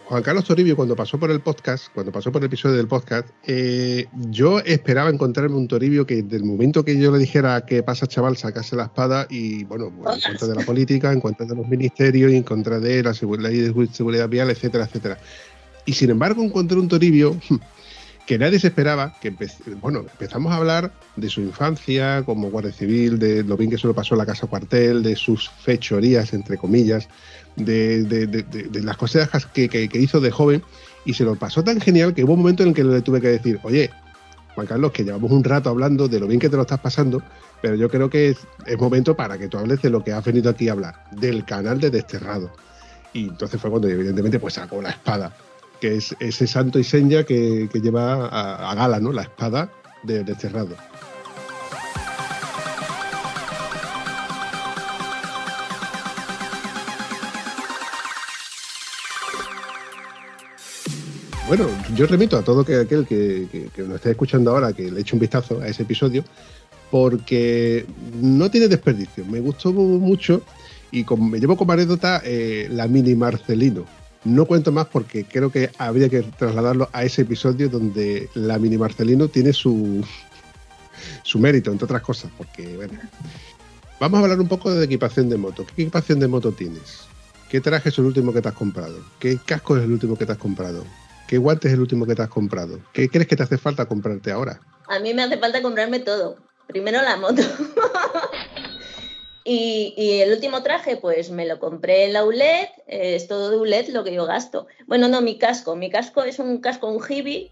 [0.06, 3.30] Juan Carlos Toribio cuando pasó por el podcast, cuando pasó por el episodio del podcast,
[3.46, 8.06] eh, yo esperaba encontrarme un Toribio que del momento que yo le dijera que pasa
[8.08, 11.68] chaval sacase la espada y bueno, en contra de la política, en contra de los
[11.68, 15.18] ministerios, en contra de la ley de seguridad vial, etcétera, etcétera.
[15.86, 17.38] Y sin embargo encontré un Toribio
[18.28, 19.34] que nadie se esperaba, que
[19.80, 23.88] bueno, empezamos a hablar de su infancia como guardia civil, de lo bien que se
[23.94, 27.08] pasó la casa cuartel, de sus fechorías, entre comillas,
[27.58, 30.64] de, las cosas que, hizo de joven,
[31.06, 33.22] y se lo pasó tan genial que hubo un momento en el que le tuve
[33.22, 33.90] que decir, oye,
[34.56, 37.22] Juan Carlos, que llevamos un rato hablando de lo bien que te lo estás pasando,
[37.62, 40.24] pero yo creo que es, es momento para que tú hables de lo que has
[40.24, 42.52] venido aquí a hablar, del canal de Desterrado
[43.14, 45.32] Y entonces fue cuando evidentemente pues sacó la espada,
[45.80, 49.12] que es ese santo y seña que, lleva a, gala, ¿no?
[49.12, 49.70] La espada
[50.04, 50.36] de, de
[61.48, 65.22] Bueno, yo remito a todo aquel que, nos esté escuchando ahora que le eche un
[65.22, 66.26] vistazo a ese episodio,
[66.92, 67.86] porque
[68.22, 69.24] no tiene desperdicio.
[69.26, 70.42] Me gustó mucho
[70.92, 73.86] y me llevo como anécdota eh, la mini Marcelino.
[74.26, 78.78] No cuento más porque creo que habría que trasladarlo a ese episodio donde la mini
[78.78, 80.06] Marcelino tiene su,
[81.24, 83.00] su mérito, entre otras cosas, porque bueno.
[84.02, 85.66] Vamos a hablar un poco de equipación de moto.
[85.66, 87.08] ¿Qué equipación de moto tienes?
[87.50, 89.00] ¿Qué traje es el último que te has comprado?
[89.18, 90.84] ¿Qué casco es el último que te has comprado?
[91.28, 92.80] ¿Qué guante es el último que te has comprado?
[92.94, 94.62] ¿Qué crees que te hace falta comprarte ahora?
[94.88, 96.38] A mí me hace falta comprarme todo.
[96.68, 97.42] Primero la moto.
[99.44, 102.68] y, el último traje, pues me lo compré en la ULED.
[102.88, 104.68] Es todo de ULED lo que yo gasto.
[104.88, 105.76] Bueno, no, mi casco.
[105.76, 107.52] Mi casco es un casco, un Hibi,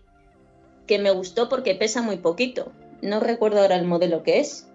[0.88, 2.72] que me gustó porque pesa muy poquito.
[3.02, 4.70] No recuerdo ahora el modelo que es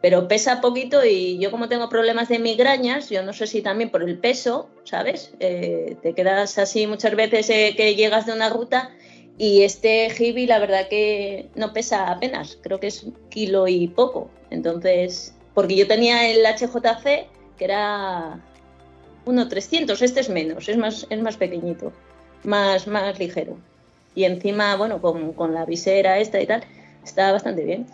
[0.00, 3.90] pero pesa poquito y yo como tengo problemas de migrañas, yo no sé si también
[3.90, 5.32] por el peso, ¿sabes?
[5.40, 8.90] Eh, te quedas así muchas veces eh, que llegas de una ruta
[9.36, 14.30] y este Hibi la verdad que no pesa apenas, creo que es kilo y poco.
[14.50, 17.26] Entonces, porque yo tenía el HJC
[17.58, 18.40] que era
[19.26, 21.92] 1.300, este es menos, es más, es más pequeñito,
[22.42, 23.58] más, más ligero.
[24.14, 26.64] Y encima, bueno, con, con la visera esta y tal,
[27.04, 27.86] está bastante bien.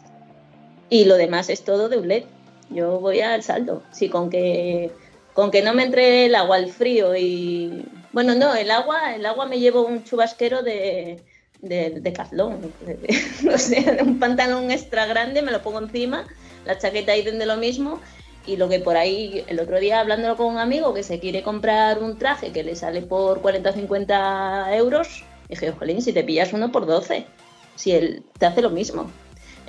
[0.89, 2.25] Y lo demás es todo de ULED.
[2.71, 3.83] Yo voy al saldo.
[3.93, 4.91] Sí, con que,
[5.35, 7.85] con que no me entre el agua al frío y...
[8.13, 11.23] Bueno, no, el agua, el agua me llevo un chubasquero de,
[11.61, 16.27] de, de o sea, un pantalón extra grande, me lo pongo encima,
[16.65, 18.01] la chaqueta ahí de lo mismo
[18.47, 21.43] y lo que por ahí, el otro día hablándolo con un amigo que se quiere
[21.43, 26.23] comprar un traje que le sale por 40 o 50 euros, dije, jolín, si te
[26.23, 27.27] pillas uno por 12,
[27.75, 29.11] si él te hace lo mismo.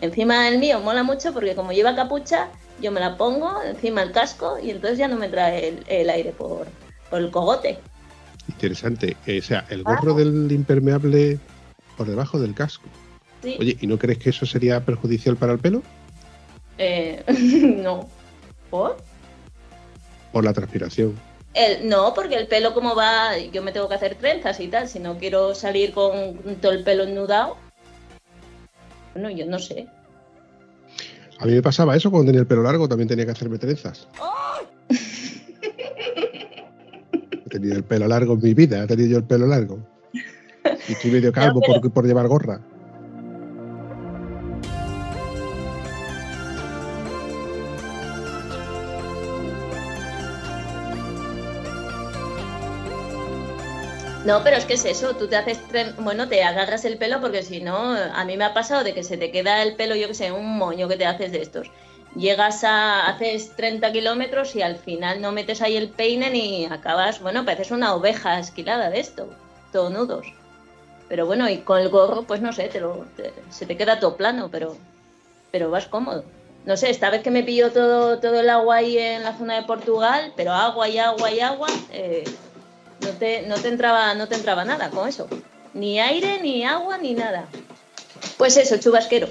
[0.01, 2.49] Encima el mío mola mucho porque como lleva capucha,
[2.81, 6.31] yo me la pongo encima el casco y entonces ya no me trae el, aire
[6.31, 6.67] por,
[7.11, 7.79] el cogote.
[8.47, 9.17] Interesante.
[9.25, 11.39] Eh, o sea, el gorro del impermeable
[11.97, 12.87] por debajo del casco.
[13.59, 15.81] Oye, ¿y no crees que eso sería perjudicial para el pelo?
[16.77, 17.23] Eh,
[17.83, 18.07] no.
[18.69, 18.97] ¿Por?
[20.31, 21.17] Por la transpiración.
[21.83, 24.99] no, porque el pelo como va, yo me tengo que hacer trenzas y tal, si
[24.99, 27.57] no quiero salir con todo el pelo enudado,
[29.17, 29.87] bueno, yo no sé.
[31.39, 34.07] A mí me pasaba eso cuando tenía el pelo largo, también tenía que hacerme trenzas.
[37.45, 39.79] he tenido el pelo largo en mi vida, he tenido yo el pelo largo.
[40.87, 42.61] Y estoy medio calvo por, por llevar gorra.
[54.27, 55.57] No, pero es que es eso, tú te haces,
[55.99, 59.01] bueno, te agarras el pelo porque si no, a mí me ha pasado de que
[59.01, 61.71] se te queda el pelo, yo que sé, un moño que te haces de estos.
[62.13, 67.21] Llegas a, haces 30 kilómetros y al final no metes ahí el peine ni acabas,
[67.21, 69.29] bueno, pareces una oveja esquilada de esto,
[69.71, 70.27] todo nudos.
[71.07, 73.05] Pero bueno, y con el gorro, pues no sé, te lo,
[73.49, 74.75] se te queda todo plano, pero,
[75.53, 76.25] pero vas cómodo.
[76.65, 79.55] No sé, esta vez que me pilló todo, todo el agua ahí en la zona
[79.55, 82.25] de Portugal, pero agua y agua y agua, eh,
[83.01, 85.27] no te, no te, entraba, no te entraba nada con eso.
[85.73, 87.47] Ni aire, ni agua, ni nada.
[88.37, 89.27] Pues eso, chubasquero.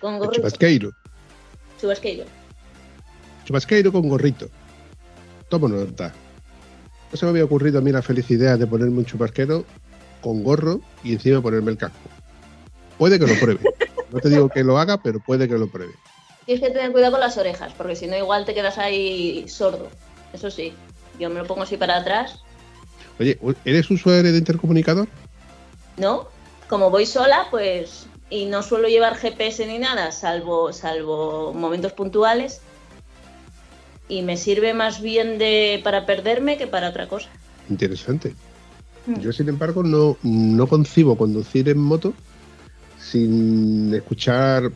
[0.00, 0.40] Con gorrito.
[0.42, 0.90] Chubasqueiro.
[1.80, 2.24] Chubasqueiro.
[3.44, 4.48] Chubasqueiro con gorrito.
[5.48, 6.12] Tomo nota.
[7.10, 9.64] No se me había ocurrido a mí la feliz idea de ponerme un chubasquero
[10.20, 11.98] con gorro y encima ponerme el casco.
[12.98, 13.60] Puede que lo pruebe.
[14.10, 15.92] No te digo que lo haga, pero puede que lo pruebe.
[16.46, 19.88] Tienes que tener cuidado con las orejas, porque si no igual te quedas ahí sordo.
[20.32, 20.72] Eso sí,
[21.18, 22.43] yo me lo pongo así para atrás
[23.18, 25.08] Oye, ¿eres usuario de intercomunicador?
[25.96, 26.26] No,
[26.68, 32.60] como voy sola, pues, y no suelo llevar GPS ni nada, salvo, salvo momentos puntuales,
[34.08, 37.28] y me sirve más bien de para perderme que para otra cosa.
[37.68, 38.34] Interesante.
[39.06, 39.20] Hmm.
[39.20, 42.12] Yo, sin embargo, no, no concibo conducir en moto
[42.98, 44.70] sin escuchar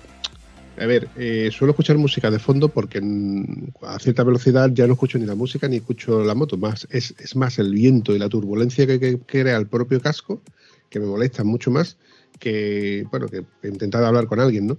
[0.80, 3.00] a ver, eh, suelo escuchar música de fondo porque
[3.82, 6.56] a cierta velocidad ya no escucho ni la música ni escucho la moto.
[6.56, 10.40] Más, es, más el viento y la turbulencia que, crea el propio casco
[10.88, 11.96] que me molesta mucho más
[12.38, 14.78] que, bueno, que intentar hablar con alguien, ¿no?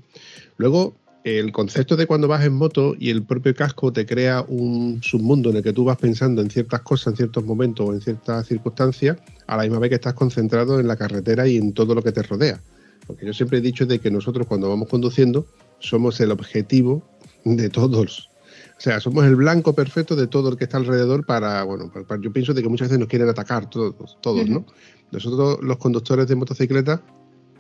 [0.58, 0.95] Luego,
[1.26, 5.50] el concepto de cuando vas en moto y el propio casco te crea un submundo
[5.50, 8.47] en el que tú vas pensando en ciertas cosas, en ciertos momentos o en ciertas
[8.47, 12.02] circunstancias, a la misma vez que estás concentrado en la carretera y en todo lo
[12.02, 12.62] que te rodea.
[13.06, 15.45] Porque yo siempre he dicho de que nosotros cuando vamos conduciendo
[15.80, 17.04] somos el objetivo
[17.44, 18.30] de todos
[18.78, 22.32] O sea, somos el blanco perfecto de todo el que está alrededor para, bueno, yo
[22.32, 24.66] pienso de que muchas veces nos quieren atacar todos, todos, ¿no?
[25.12, 27.02] Nosotros los conductores de motocicleta,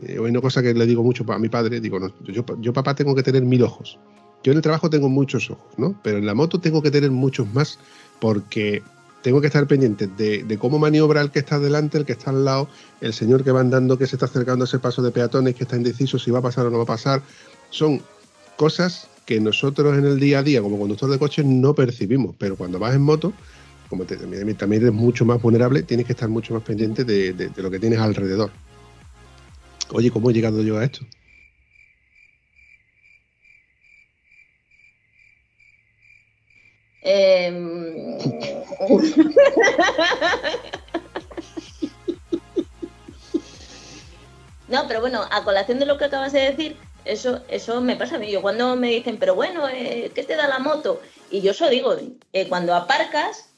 [0.03, 2.93] eh, hay una cosa que le digo mucho a mi padre, digo, yo, yo papá
[2.95, 3.97] tengo que tener mil ojos.
[4.43, 5.99] Yo en el trabajo tengo muchos ojos, ¿no?
[6.03, 7.79] Pero en la moto tengo que tener muchos más
[8.19, 8.81] porque
[9.21, 12.45] tengo que estar pendiente de, cómo maniobra el que está delante, el que está al
[12.45, 12.69] lado,
[13.01, 15.63] el señor que va andando, que se está acercando a ese paso de peatones, que
[15.63, 17.21] está indeciso si va a pasar o no va a pasar.
[17.69, 18.01] Son
[18.55, 22.55] cosas que nosotros en el día a día como conductor de coche no percibimos, pero
[22.55, 23.31] cuando vas en moto,
[23.89, 27.79] como también, eres mucho más vulnerable, tienes que estar mucho más pendiente de, lo que
[27.79, 28.51] tienes alrededor.
[29.91, 31.05] Oye, ¿cómo he llegado yo a esto?
[37.01, 38.17] Em,
[44.67, 46.77] no, pero bueno, a colación de lo que acabas de decir,
[47.09, 48.31] eso, eso me pasa a mí.
[48.31, 51.01] Yo cuando me dicen, pero bueno, eh, ¿qué te da la moto?
[51.31, 51.95] Y yo eso digo,
[52.33, 53.49] eh, cuando aparcas,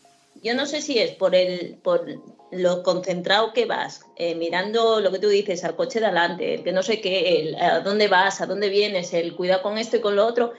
[0.41, 2.05] yo no sé si es por el, por
[2.51, 6.63] lo concentrado que vas, eh, mirando lo que tú dices, al coche de adelante, el
[6.63, 10.01] que no sé qué, a dónde vas, a dónde vienes, el cuidado con esto y
[10.01, 10.53] con lo otro,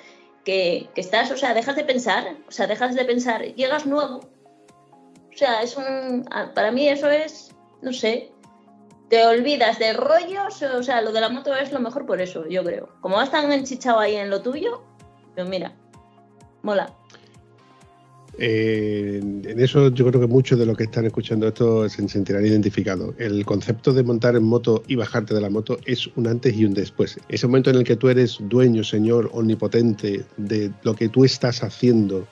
[0.45, 4.20] que, que, estás, o sea, dejas de pensar, o sea, dejas de pensar, llegas nuevo.
[5.32, 8.32] O sea, es un, para mí eso es, no sé,
[9.13, 12.49] te olvidas de rollos, o sea, lo de la moto es lo mejor por eso,
[12.49, 12.89] yo creo.
[13.03, 14.83] Como vas tan enchichado ahí en lo tuyo,
[15.35, 15.77] pues mira,
[16.63, 16.91] mola.
[18.39, 23.15] En eso yo creo que muchos de los que están escuchando esto se sentirán identificados.
[23.19, 26.65] El concepto de montar en moto y bajarte de la moto es un antes y
[26.65, 27.21] un después.
[27.29, 31.63] Ese momento en el que tú eres dueño, señor, omnipotente de lo que tú estás
[31.63, 32.27] haciendo,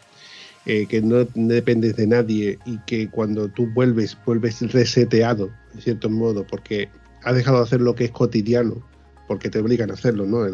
[0.67, 6.11] eh, que no dependes de nadie y que cuando tú vuelves, vuelves reseteado, en cierto
[6.11, 6.91] modo, porque
[7.25, 8.83] has dejado de hacer lo que es cotidiano,
[9.27, 10.47] porque te obligan a hacerlo, ¿no?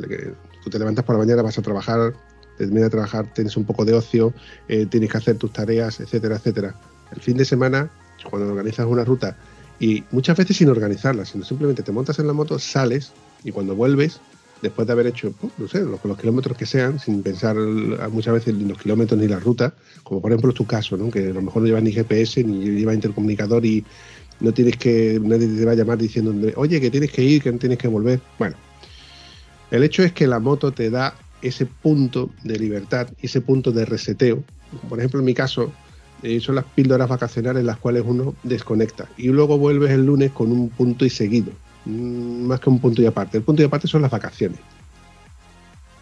[0.63, 2.13] tú te levantas por la mañana, vas a trabajar,
[2.57, 4.33] terminas de trabajar, tienes un poco de ocio,
[4.69, 6.75] eh, tienes que hacer tus tareas, etcétera, etcétera.
[7.13, 7.91] El fin de semana,
[8.29, 9.37] cuando organizas una ruta,
[9.79, 13.13] y muchas veces sin organizarla, sino simplemente te montas en la moto, sales
[13.45, 14.21] y cuando vuelves
[14.63, 18.55] después de haber hecho, pues, no sé, los, kilómetros que sean, sin pensar muchas veces
[18.55, 21.63] ni los kilómetros ni la ruta, como por ejemplo tu caso, que a lo mejor
[21.63, 23.85] no llevas ni GPS ni llevas intercomunicador y
[24.41, 27.53] no tienes que, nadie te va a llamar diciendo, oye, que tienes que ir, que
[27.53, 28.21] tienes que volver.
[28.39, 28.57] Bueno,
[29.71, 33.85] el hecho es que la moto te da ese punto de libertad, ese punto de
[33.85, 34.43] reseteo.
[34.89, 35.73] Por ejemplo, en mi caso,
[36.23, 40.33] eh, son las píldoras vacacionales en las cuales uno desconecta y luego vuelves el lunes
[40.33, 41.53] con un punto y seguido.
[41.87, 43.39] Mm, más que un punto y aparte.
[43.39, 44.59] El punto y aparte son las vacaciones.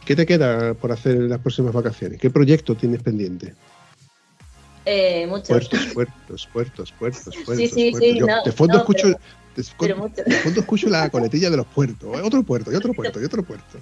[0.05, 2.19] ¿Qué te queda por hacer en las próximas vacaciones?
[2.21, 3.55] ¿Qué proyecto tienes pendiente?
[4.87, 5.49] Eh, muchos.
[5.49, 7.57] Puertos, puertos, puertos, puertos, puertos.
[7.57, 8.21] Sí, sí, sí.
[8.45, 9.09] de fondo escucho.
[9.09, 12.17] de, fondo escucho la coletilla de los puertos.
[12.23, 13.79] Otro puerto, y otro puerto, y otro puerto.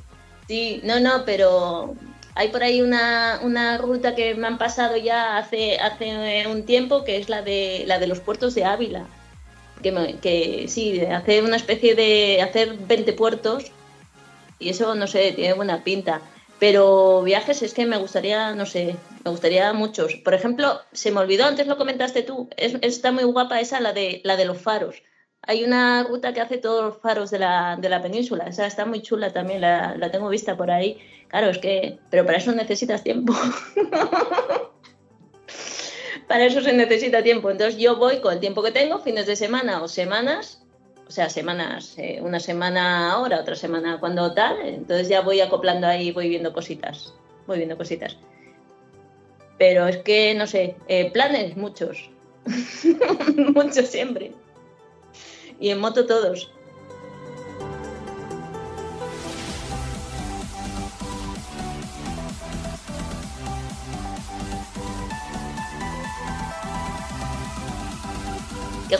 [0.48, 1.94] Sí, no, no, pero
[2.34, 7.04] hay por ahí una, una ruta que me han pasado ya hace, hace un tiempo,
[7.04, 9.06] que es la de, la de los puertos de Ávila
[9.82, 13.72] que, que sí, hacer una especie de hacer 20 puertos
[14.58, 16.22] y eso, no sé, tiene buena pinta.
[16.58, 20.14] Pero viajes es que me gustaría, no sé, me gustaría muchos.
[20.24, 23.92] Por ejemplo, se me olvidó, antes lo comentaste tú, es, está muy guapa esa, la
[23.92, 25.02] de, la de los faros.
[25.42, 28.86] Hay una ruta que hace todos los faros de la, de la península, esa está
[28.86, 30.98] muy chula también, la, la tengo vista por ahí.
[31.26, 33.34] Claro, es que, pero para eso necesitas tiempo.
[36.32, 37.50] para eso se necesita tiempo.
[37.50, 40.62] Entonces yo voy con el tiempo que tengo, fines de semana o semanas,
[41.06, 45.86] o sea, semanas, eh, una semana ahora, otra semana cuando tal, entonces ya voy acoplando
[45.86, 47.12] ahí, voy viendo cositas,
[47.46, 48.16] voy viendo cositas.
[49.58, 52.08] Pero es que, no sé, eh, planes muchos,
[53.54, 54.32] muchos siempre.
[55.60, 56.50] Y en moto todos.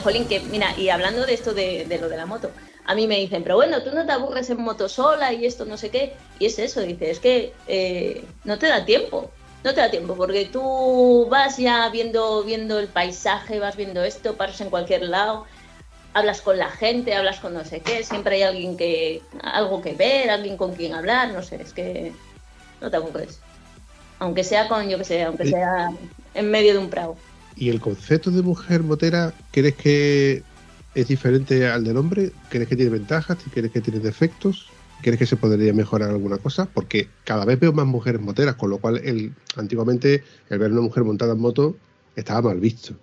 [0.03, 2.51] Jolín, que mira, y hablando de esto de, lo de la moto,
[2.85, 5.65] a mí me dicen, pero bueno, tú no te aburres en moto sola y esto
[5.65, 9.31] no sé qué, y es eso, dice, es que eh, no te da tiempo,
[9.63, 14.35] no te da tiempo, porque tú vas ya viendo, viendo el paisaje, vas viendo esto,
[14.35, 15.45] paras en cualquier lado,
[16.13, 19.93] hablas con la gente, hablas con no sé qué, siempre hay alguien que, algo que
[19.93, 22.13] ver, alguien con quien hablar, no sé, es que
[22.81, 23.39] no te aburres.
[24.19, 25.89] Aunque sea con, yo que sé, aunque sea
[26.33, 27.17] en medio de un prado.
[27.55, 30.43] ¿Y el concepto de mujer motera crees que
[30.95, 32.31] es diferente al del hombre?
[32.49, 33.37] ¿Crees que tiene ventajas?
[33.53, 34.67] ¿Crees que tiene defectos?
[35.01, 36.65] ¿Crees que se podría mejorar alguna cosa?
[36.73, 40.81] Porque cada vez veo más mujeres moteras, con lo cual el, antiguamente el ver una
[40.81, 41.75] mujer montada en moto
[42.15, 42.95] estaba mal visto.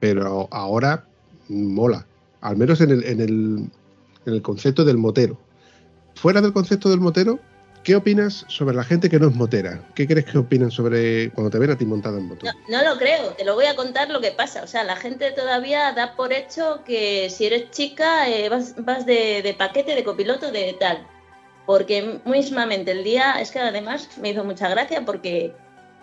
[0.00, 1.06] Pero ahora
[1.48, 2.06] mola,
[2.40, 3.70] al menos en el, en el,
[4.26, 5.38] en el concepto del motero.
[6.14, 7.40] Fuera del concepto del motero,
[7.86, 9.78] ¿Qué opinas sobre la gente que no es motera?
[9.94, 12.44] ¿Qué crees que opinan sobre cuando te ven a ti montada en moto?
[12.68, 14.64] No, lo creo, te lo voy a contar lo que pasa.
[14.64, 19.06] O sea, la gente todavía da por hecho que si eres chica eh, vas, vas
[19.06, 21.06] de, de paquete, de copiloto, de tal.
[21.64, 25.54] Porque mismamente el día, es que además me hizo mucha gracia porque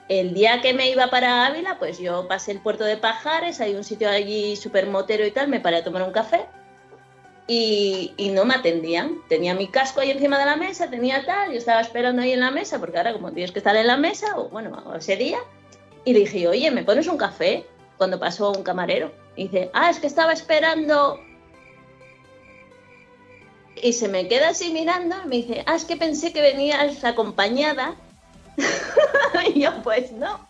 [0.07, 3.75] el día que me iba para Ávila, pues yo pasé el puerto de Pajares, hay
[3.75, 6.45] un sitio allí súper motero y tal, me paré a tomar un café
[7.47, 9.17] y, no me atendían.
[9.27, 12.39] Tenía mi casco ahí encima de la mesa, tenía tal, yo estaba esperando ahí en
[12.39, 15.39] la mesa, porque ahora como tienes que estar en la mesa, o bueno, ese día,
[16.05, 17.65] y dije, oye, ¿me pones un café?
[17.97, 19.11] Cuando pasó un camarero.
[19.35, 21.19] Y dice, ah, es que estaba esperando.
[23.81, 27.03] Y se me queda así mirando y me dice, ah, es que pensé que venías
[27.03, 27.95] acompañada.
[29.53, 30.47] y yo, pues no.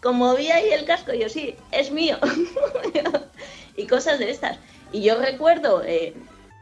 [0.00, 2.18] Como vi ahí el casco, yo sí, es mío.
[3.76, 4.58] y cosas de estas.
[4.92, 6.14] Y yo recuerdo, eh,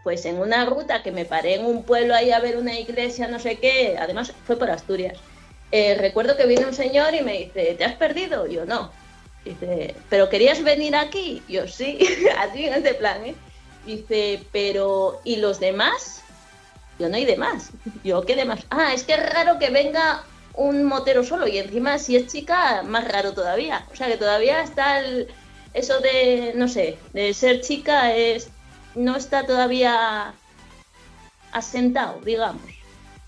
[0.03, 3.29] pues en una ruta que me paré en un pueblo ahí a ver una iglesia,
[3.29, 5.19] no sé qué, además fue por Asturias.
[5.73, 8.47] Eh, recuerdo que vino un señor y me dice, ¿te has perdido?
[8.47, 8.91] Yo no.
[9.45, 11.43] Dice, ¿pero querías venir aquí?
[11.49, 11.99] Yo sí,
[12.39, 13.35] así en este plan, ¿eh?
[13.87, 16.23] Dice, pero ¿y los demás?
[16.99, 17.71] Yo no hay demás.
[18.05, 18.61] Yo, ¿qué demás?
[18.71, 20.25] Ah, es que es raro que venga
[20.55, 23.87] un motero solo y encima si es chica, más raro todavía.
[23.93, 25.29] O sea que todavía está el,
[25.75, 28.51] eso de, no sé, de ser chica es
[28.95, 30.35] no está todavía
[31.53, 32.63] asentado, digamos.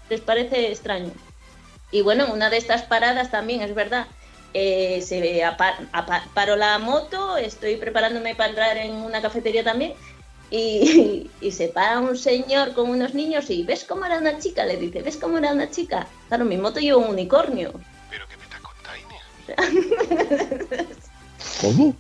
[0.09, 1.13] Les parece extraño.
[1.91, 4.07] Y bueno, una de estas paradas también, es verdad,
[4.55, 9.95] eh, se apa- apa- paro la moto, estoy preparándome para entrar en una cafetería también
[10.51, 14.65] y, y se para un señor con unos niños y ¿ves cómo era una chica?
[14.65, 16.07] Le dice, ¿ves cómo era una chica?
[16.29, 17.73] Claro, mi moto lleva un unicornio.
[18.11, 19.15] ¿Pero qué me contando?
[21.61, 21.95] ¿Cómo?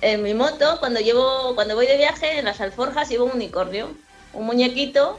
[0.00, 3.90] En mi moto, cuando llevo, cuando voy de viaje, en las alforjas llevo un unicornio,
[4.32, 5.18] un muñequito,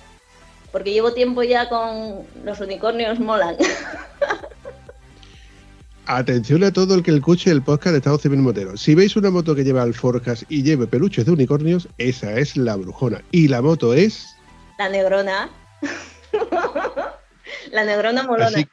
[0.72, 3.58] porque llevo tiempo ya con los unicornios molan.
[6.06, 8.78] Atención a todo el que escuche el podcast de Estado Civil Motero.
[8.78, 12.76] Si veis una moto que lleva alforjas y lleve peluches de unicornios, esa es la
[12.78, 13.22] brujona.
[13.32, 14.26] Y la moto es...
[14.80, 15.52] La negrona.
[17.72, 18.48] la negrona molona.
[18.48, 18.68] Así,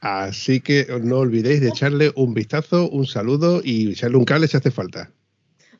[0.00, 4.56] así que no olvidéis de echarle un vistazo, un saludo y echarle un cable si
[4.56, 5.10] hace falta.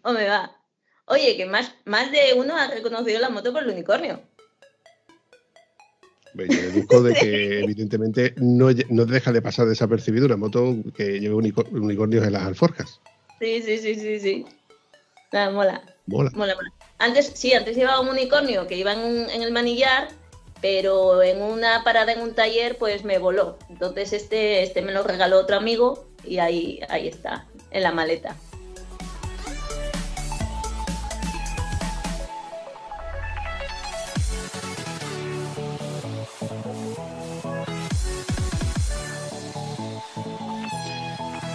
[0.03, 0.55] Hombre, va.
[1.07, 4.21] Oye, que más, más de uno ha reconocido la moto por el unicornio.
[6.35, 11.35] Yo deduzco de que evidentemente no, no deja de pasar desapercibido una moto que lleve
[11.35, 13.01] unico- unicornios en las alforjas.
[13.41, 14.47] Sí, sí, sí, sí, sí.
[15.33, 15.83] Nada, mola.
[16.07, 16.31] Mola.
[16.35, 16.73] Mola, mola.
[16.99, 20.09] Antes, sí, antes llevaba un unicornio que iba en, en el manillar,
[20.61, 23.59] pero en una parada en un taller, pues me voló.
[23.69, 28.37] Entonces este, este me lo regaló otro amigo y ahí, ahí está, en la maleta.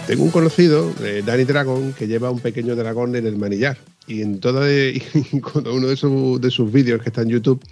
[0.06, 3.78] Tengo un conocido, eh, Danny Dragon, que lleva un pequeño dragón en el manillar.
[4.06, 5.00] Y en todo y
[5.40, 7.62] cada uno de, sus- de sus vídeos que está en YouTube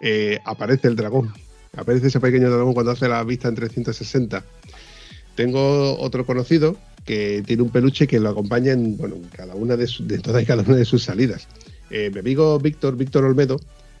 [0.00, 1.32] eh, aparece el dragón.
[1.76, 4.44] Aparece ese pequeño dragón cuando hace la vista en 360.
[5.34, 9.76] Tengo otro conocido que tiene un peluche que lo acompaña en, bueno, en cada una
[9.76, 11.46] de, su- todas y cada una de sus salidas.
[11.90, 13.56] Eh, mi amigo Víctor, Víctor Olmedo,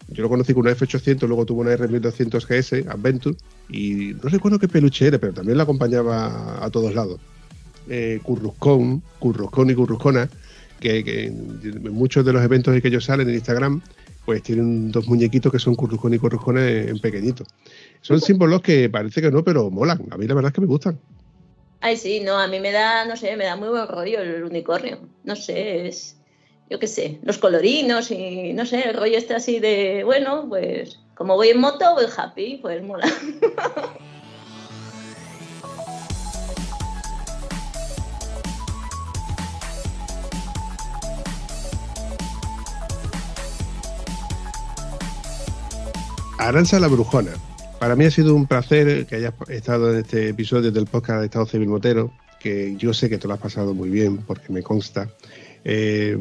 [0.08, 3.36] yo lo conocí con una F800, luego tuvo una R1200 GS Adventure
[3.68, 7.20] y no recuerdo qué peluche era, pero también lo acompañaba a todos lados
[7.88, 10.28] eh, Curruscón, Curruscón y Curruscona,
[10.80, 13.80] que, que en muchos de los eventos en que ellos salen en Instagram,
[14.24, 17.44] pues tienen dos muñequitos que son Curruscón y Curruscona en pequeñito.
[18.00, 20.06] Son símbolos que parece que no, pero molan.
[20.10, 20.98] A mí la verdad es que me gustan.
[21.80, 24.44] Ay, sí, no, a mí me da, no sé, me da muy buen rollo el
[24.44, 24.98] unicornio.
[25.24, 26.16] No sé, es,
[26.68, 31.00] yo qué sé, los colorinos y no sé, el rollo este así de, bueno, pues
[31.14, 33.06] como voy en moto, voy happy, pues mola.
[46.40, 47.32] Aranza la Brujona.
[47.78, 51.26] Para mí ha sido un placer que hayas estado en este episodio del podcast de
[51.26, 54.62] Estado Civil Motero, que yo sé que te lo has pasado muy bien, porque me
[54.62, 55.10] consta.
[55.64, 56.18] Eh,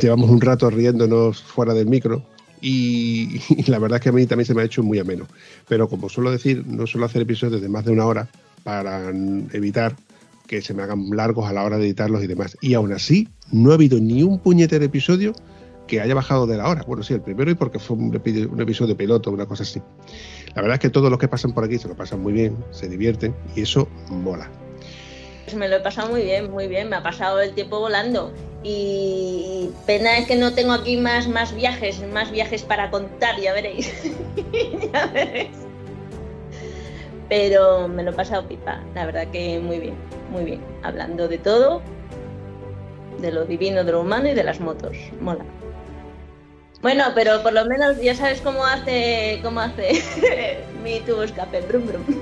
[0.00, 2.22] llevamos un rato riéndonos fuera del micro
[2.60, 5.26] y, la verdad es que a mí también se me ha hecho muy ameno.
[5.68, 8.28] Pero como suelo decir, no suelo hacer episodios de más de una hora
[8.62, 9.10] para
[9.52, 9.96] evitar
[10.46, 12.56] que se me hagan largos a la hora de editarlos y demás.
[12.60, 15.34] Y aún así, no ha habido ni un puñetero episodio
[15.86, 16.82] que haya bajado de la hora.
[16.86, 19.82] Bueno, sí, el primero y porque fue un, un episodio piloto, una cosa así.
[20.54, 22.56] La verdad es que todos los que pasan por aquí se lo pasan muy bien,
[22.70, 24.50] se divierten y eso mola.
[25.44, 28.32] Pues me lo he pasado muy bien, muy bien, me ha pasado el tiempo volando.
[28.62, 33.52] Y pena es que no tengo aquí más, más viajes, más viajes para contar, ya
[33.52, 33.92] veréis.
[34.92, 35.50] ya veréis.
[37.28, 39.94] Pero me lo he pasado pipa, la verdad que muy bien,
[40.30, 40.60] muy bien.
[40.82, 41.82] Hablando de todo,
[43.20, 44.96] de lo divino, de lo humano y de las motos.
[45.20, 45.44] Mola.
[46.84, 50.02] Bueno, pero por lo menos ya sabes cómo hace, cómo hace
[50.84, 52.02] mi tubo escape, brum brum.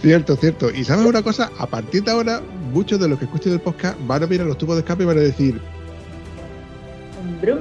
[0.00, 0.70] Cierto, cierto.
[0.70, 2.40] Y sabes una cosa, a partir de ahora,
[2.72, 5.06] muchos de los que escuchen el podcast van a mirar los tubos de escape y
[5.06, 5.60] van a decir,
[7.42, 7.58] Brum.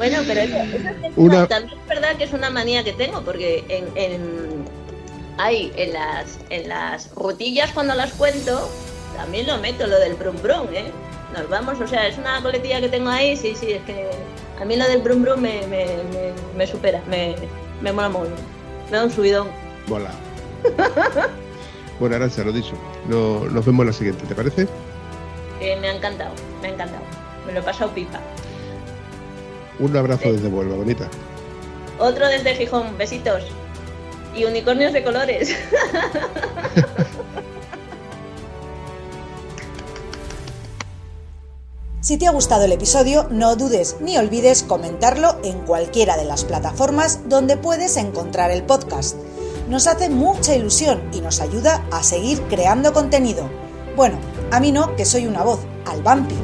[0.00, 3.20] Bueno, pero eso, eso es Una- también es verdad que es una manía que tengo,
[3.22, 4.64] porque en, en,
[5.38, 8.68] hay, en, las, en las rutillas cuando las cuento,
[9.16, 10.90] también lo meto, lo del brum brum, ¿eh?
[11.36, 14.10] Nos vamos, o sea, es una coletilla que tengo ahí, sí, sí, es que
[14.60, 17.36] a mí lo del brum brum me, me, me, me supera, me,
[17.80, 18.28] me mola muy
[18.90, 19.48] Me da un subidón.
[19.86, 20.10] mola.
[22.00, 22.72] bueno, Arancha, lo dicho.
[23.08, 24.66] No, nos vemos en la siguiente, ¿te parece?
[25.60, 26.32] que me ha encantado,
[26.62, 27.02] me ha encantado.
[27.46, 28.18] Me lo he pasado pipa.
[29.80, 31.08] Un abrazo desde Huelva, bonita.
[31.98, 33.42] Otro desde Gijón, besitos.
[34.36, 35.56] Y unicornios de colores.
[42.10, 46.44] Si te ha gustado el episodio, no dudes ni olvides comentarlo en cualquiera de las
[46.44, 49.16] plataformas donde puedes encontrar el podcast.
[49.68, 53.48] Nos hace mucha ilusión y nos ayuda a seguir creando contenido.
[53.96, 54.18] Bueno,
[54.50, 56.34] a mí no, que soy una voz, al vampi.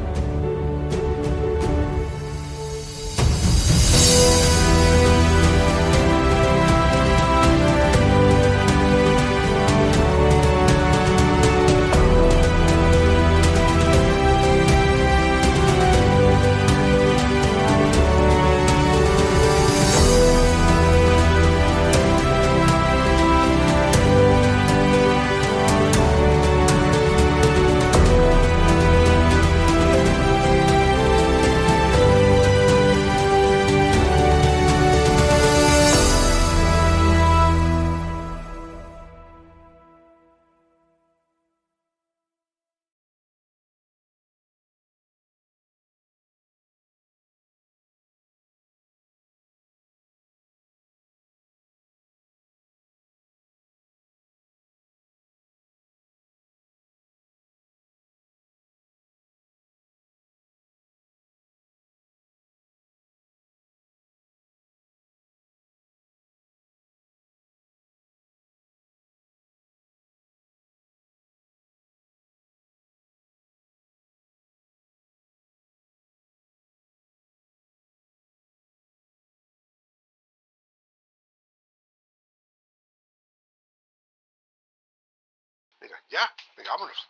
[86.08, 87.08] Ya, venga, vámonos.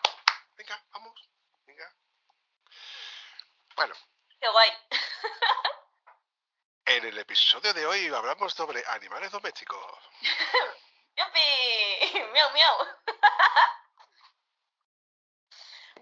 [0.57, 1.29] Venga, vamos.
[1.67, 1.93] Venga.
[3.77, 3.95] Bueno,
[4.41, 4.71] Qué guay.
[6.87, 9.99] en el episodio de hoy hablamos sobre animales domésticos.
[11.17, 12.21] ¡Yupi!
[12.33, 12.77] ¡Miau, miau!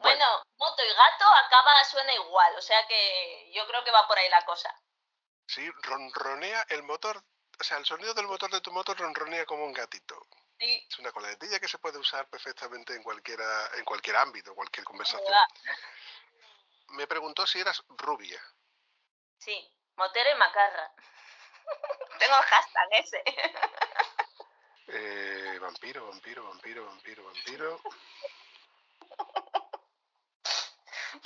[0.00, 4.06] Bueno, Bueno, moto y gato acaba, suena igual, o sea que yo creo que va
[4.06, 4.68] por ahí la cosa.
[5.46, 7.24] sí, ronronea el motor.
[7.58, 10.20] O sea, el sonido del motor de tu moto ronronea como un gatito.
[10.58, 14.84] Sí, Es una coletilla que se puede usar perfectamente en cualquiera, en cualquier ámbito, cualquier
[14.84, 15.34] conversación.
[16.90, 18.40] Me preguntó si eras rubia.
[19.38, 20.92] sí, motero y macarra.
[22.18, 23.22] Tengo hashtag ese.
[24.86, 27.80] Eh, vampiro, vampiro, vampiro, vampiro, vampiro.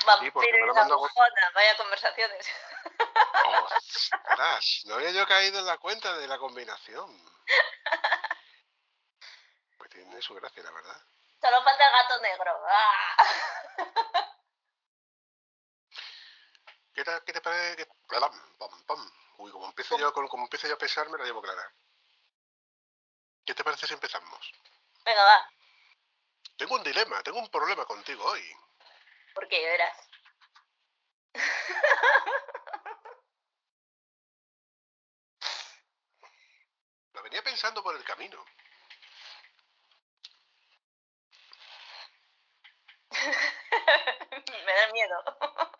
[0.06, 2.46] Vampiro y la vaya conversaciones.
[3.76, 7.10] Ostras, no había yo caído en la cuenta de la combinación.
[10.18, 11.00] Tiene su gracia, la verdad.
[11.40, 12.58] Solo falta el gato negro.
[12.66, 13.16] ¡Ah!
[16.92, 17.76] ¿Qué te, qué te parece?
[17.76, 19.10] que- Pam, pam, pam.
[19.36, 21.72] Uy, como empiezo yo, como, como empiezo yo a pesar, me la llevo clara.
[23.46, 24.52] ¿Qué te parece si empezamos?
[25.04, 25.48] Venga, va.
[26.56, 28.44] Tengo un dilema, tengo un problema contigo hoy.
[29.34, 29.96] Porque verás.
[37.14, 38.44] Lo venía pensando por el camino.
[44.66, 45.24] Me da miedo.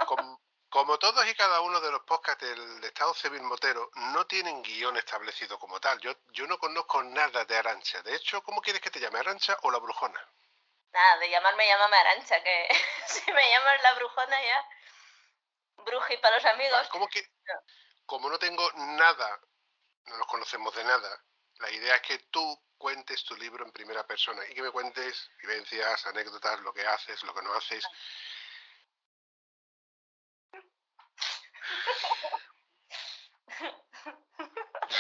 [0.06, 0.38] Com-
[0.70, 4.96] como todos y cada uno de los podcasts del Estado Civil Motero, no tienen guion
[4.96, 5.98] establecido como tal.
[6.00, 8.02] Yo, yo no conozco nada de Arancha.
[8.02, 10.20] De hecho, ¿cómo quieres que te llame Arancha o la Brujona?
[10.92, 12.68] Nada, de llamarme, llámame Arancha, que
[13.06, 14.68] si me llamas la brujona ya.
[15.84, 16.88] Bruji para los amigos.
[16.90, 17.22] ¿Cómo que,
[18.04, 19.40] como no tengo nada,
[20.04, 21.24] no nos conocemos de nada,
[21.60, 25.30] la idea es que tú cuentes tu libro en primera persona y que me cuentes
[25.40, 27.84] vivencias, anécdotas, lo que haces, lo que no haces.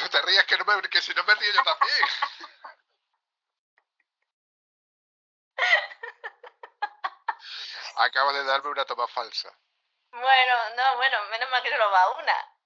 [0.00, 2.04] No te rías que no me si no me río yo también.
[7.96, 9.50] Acabas de darme una toma falsa.
[10.10, 12.57] Bueno, no, bueno, menos mal que solo va una.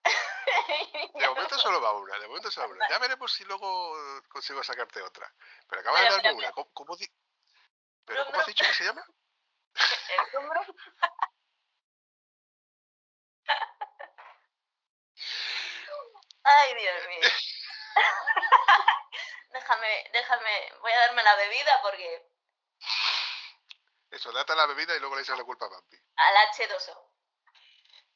[1.14, 2.88] De momento solo va una, de momento solo va una.
[2.88, 3.96] Ya veremos si luego
[4.28, 5.32] consigo sacarte otra.
[5.68, 6.52] Pero acabas Pero, de darme una.
[6.52, 7.10] ¿Cómo, cómo di-
[8.04, 9.04] ¿Pero Brum, cómo has dicho que se llama?
[10.34, 10.60] El número.
[16.44, 17.20] Ay, Dios mío.
[19.50, 22.26] déjame, déjame, voy a darme la bebida porque
[24.10, 25.96] Eso, date la bebida y luego le echas la culpa a Bambi.
[26.16, 27.10] al H2O.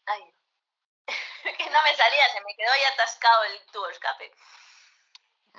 [0.07, 0.35] Ay.
[1.73, 4.33] no me salía, se me quedó ahí atascado el tubo escape.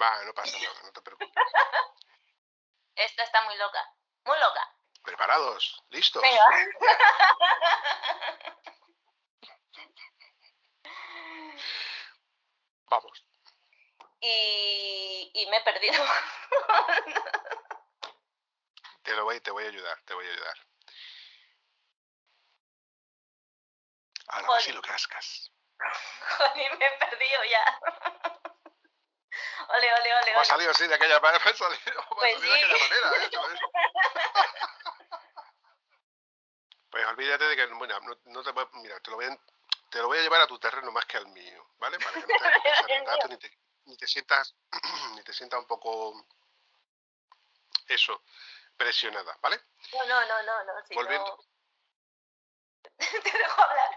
[0.01, 1.34] Va, no pasa nada, no te preocupes.
[2.95, 3.93] Esta está muy loca,
[4.26, 4.74] muy loca.
[5.03, 5.84] ¿Preparados?
[5.89, 6.22] ¿Listos?
[6.22, 6.43] Venga.
[12.89, 13.26] Vamos.
[14.22, 16.03] y, y me he perdido.
[19.03, 20.58] Te lo voy, te voy a ayudar, te voy a ayudar.
[24.28, 24.76] Ahora Joder.
[24.76, 25.51] lo cascas.
[26.38, 27.80] Joder, me he perdido ya.
[29.69, 31.43] Ole, ole, ole, ¿Cómo ha salido así de aquella manera?
[31.43, 32.53] ¿Cómo ha salido, cómo ha Pues de sí.
[32.53, 33.25] aquella manera?
[33.25, 33.30] eh?
[33.30, 33.43] Digo.
[36.89, 39.38] Pues olvídate de que, bueno, no, no te, mira, te lo, voy a,
[39.91, 41.99] te lo voy a llevar a tu terreno más que al mío, ¿vale?
[41.99, 42.28] Para que no
[42.88, 44.55] pensar ni te, ni te sientas,
[45.15, 46.25] ni te sientas un poco,
[47.88, 48.23] eso,
[48.78, 49.59] presionada, ¿vale?
[49.93, 50.86] No, no, no, no, no.
[50.88, 51.38] Si Volviendo.
[51.38, 51.43] no...
[53.21, 53.97] Te dejo hablar.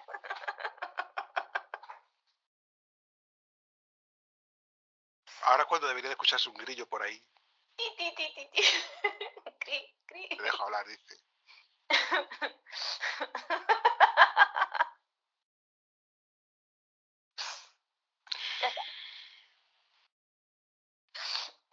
[5.42, 7.22] Ahora cuando debería de escucharse un grillo por ahí,
[7.76, 8.62] Ti, ti, ti, ti, ti.
[9.60, 10.28] Cri, cri.
[10.28, 11.16] te dejo hablar, dice.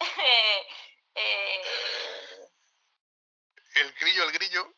[0.00, 0.66] Eh,
[1.14, 1.62] eh,
[3.74, 4.74] El grillo, el grillo,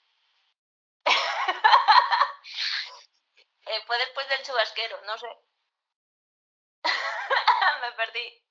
[3.66, 5.26] eh, fue después del chubasquero, no sé.
[7.82, 8.42] me perdí.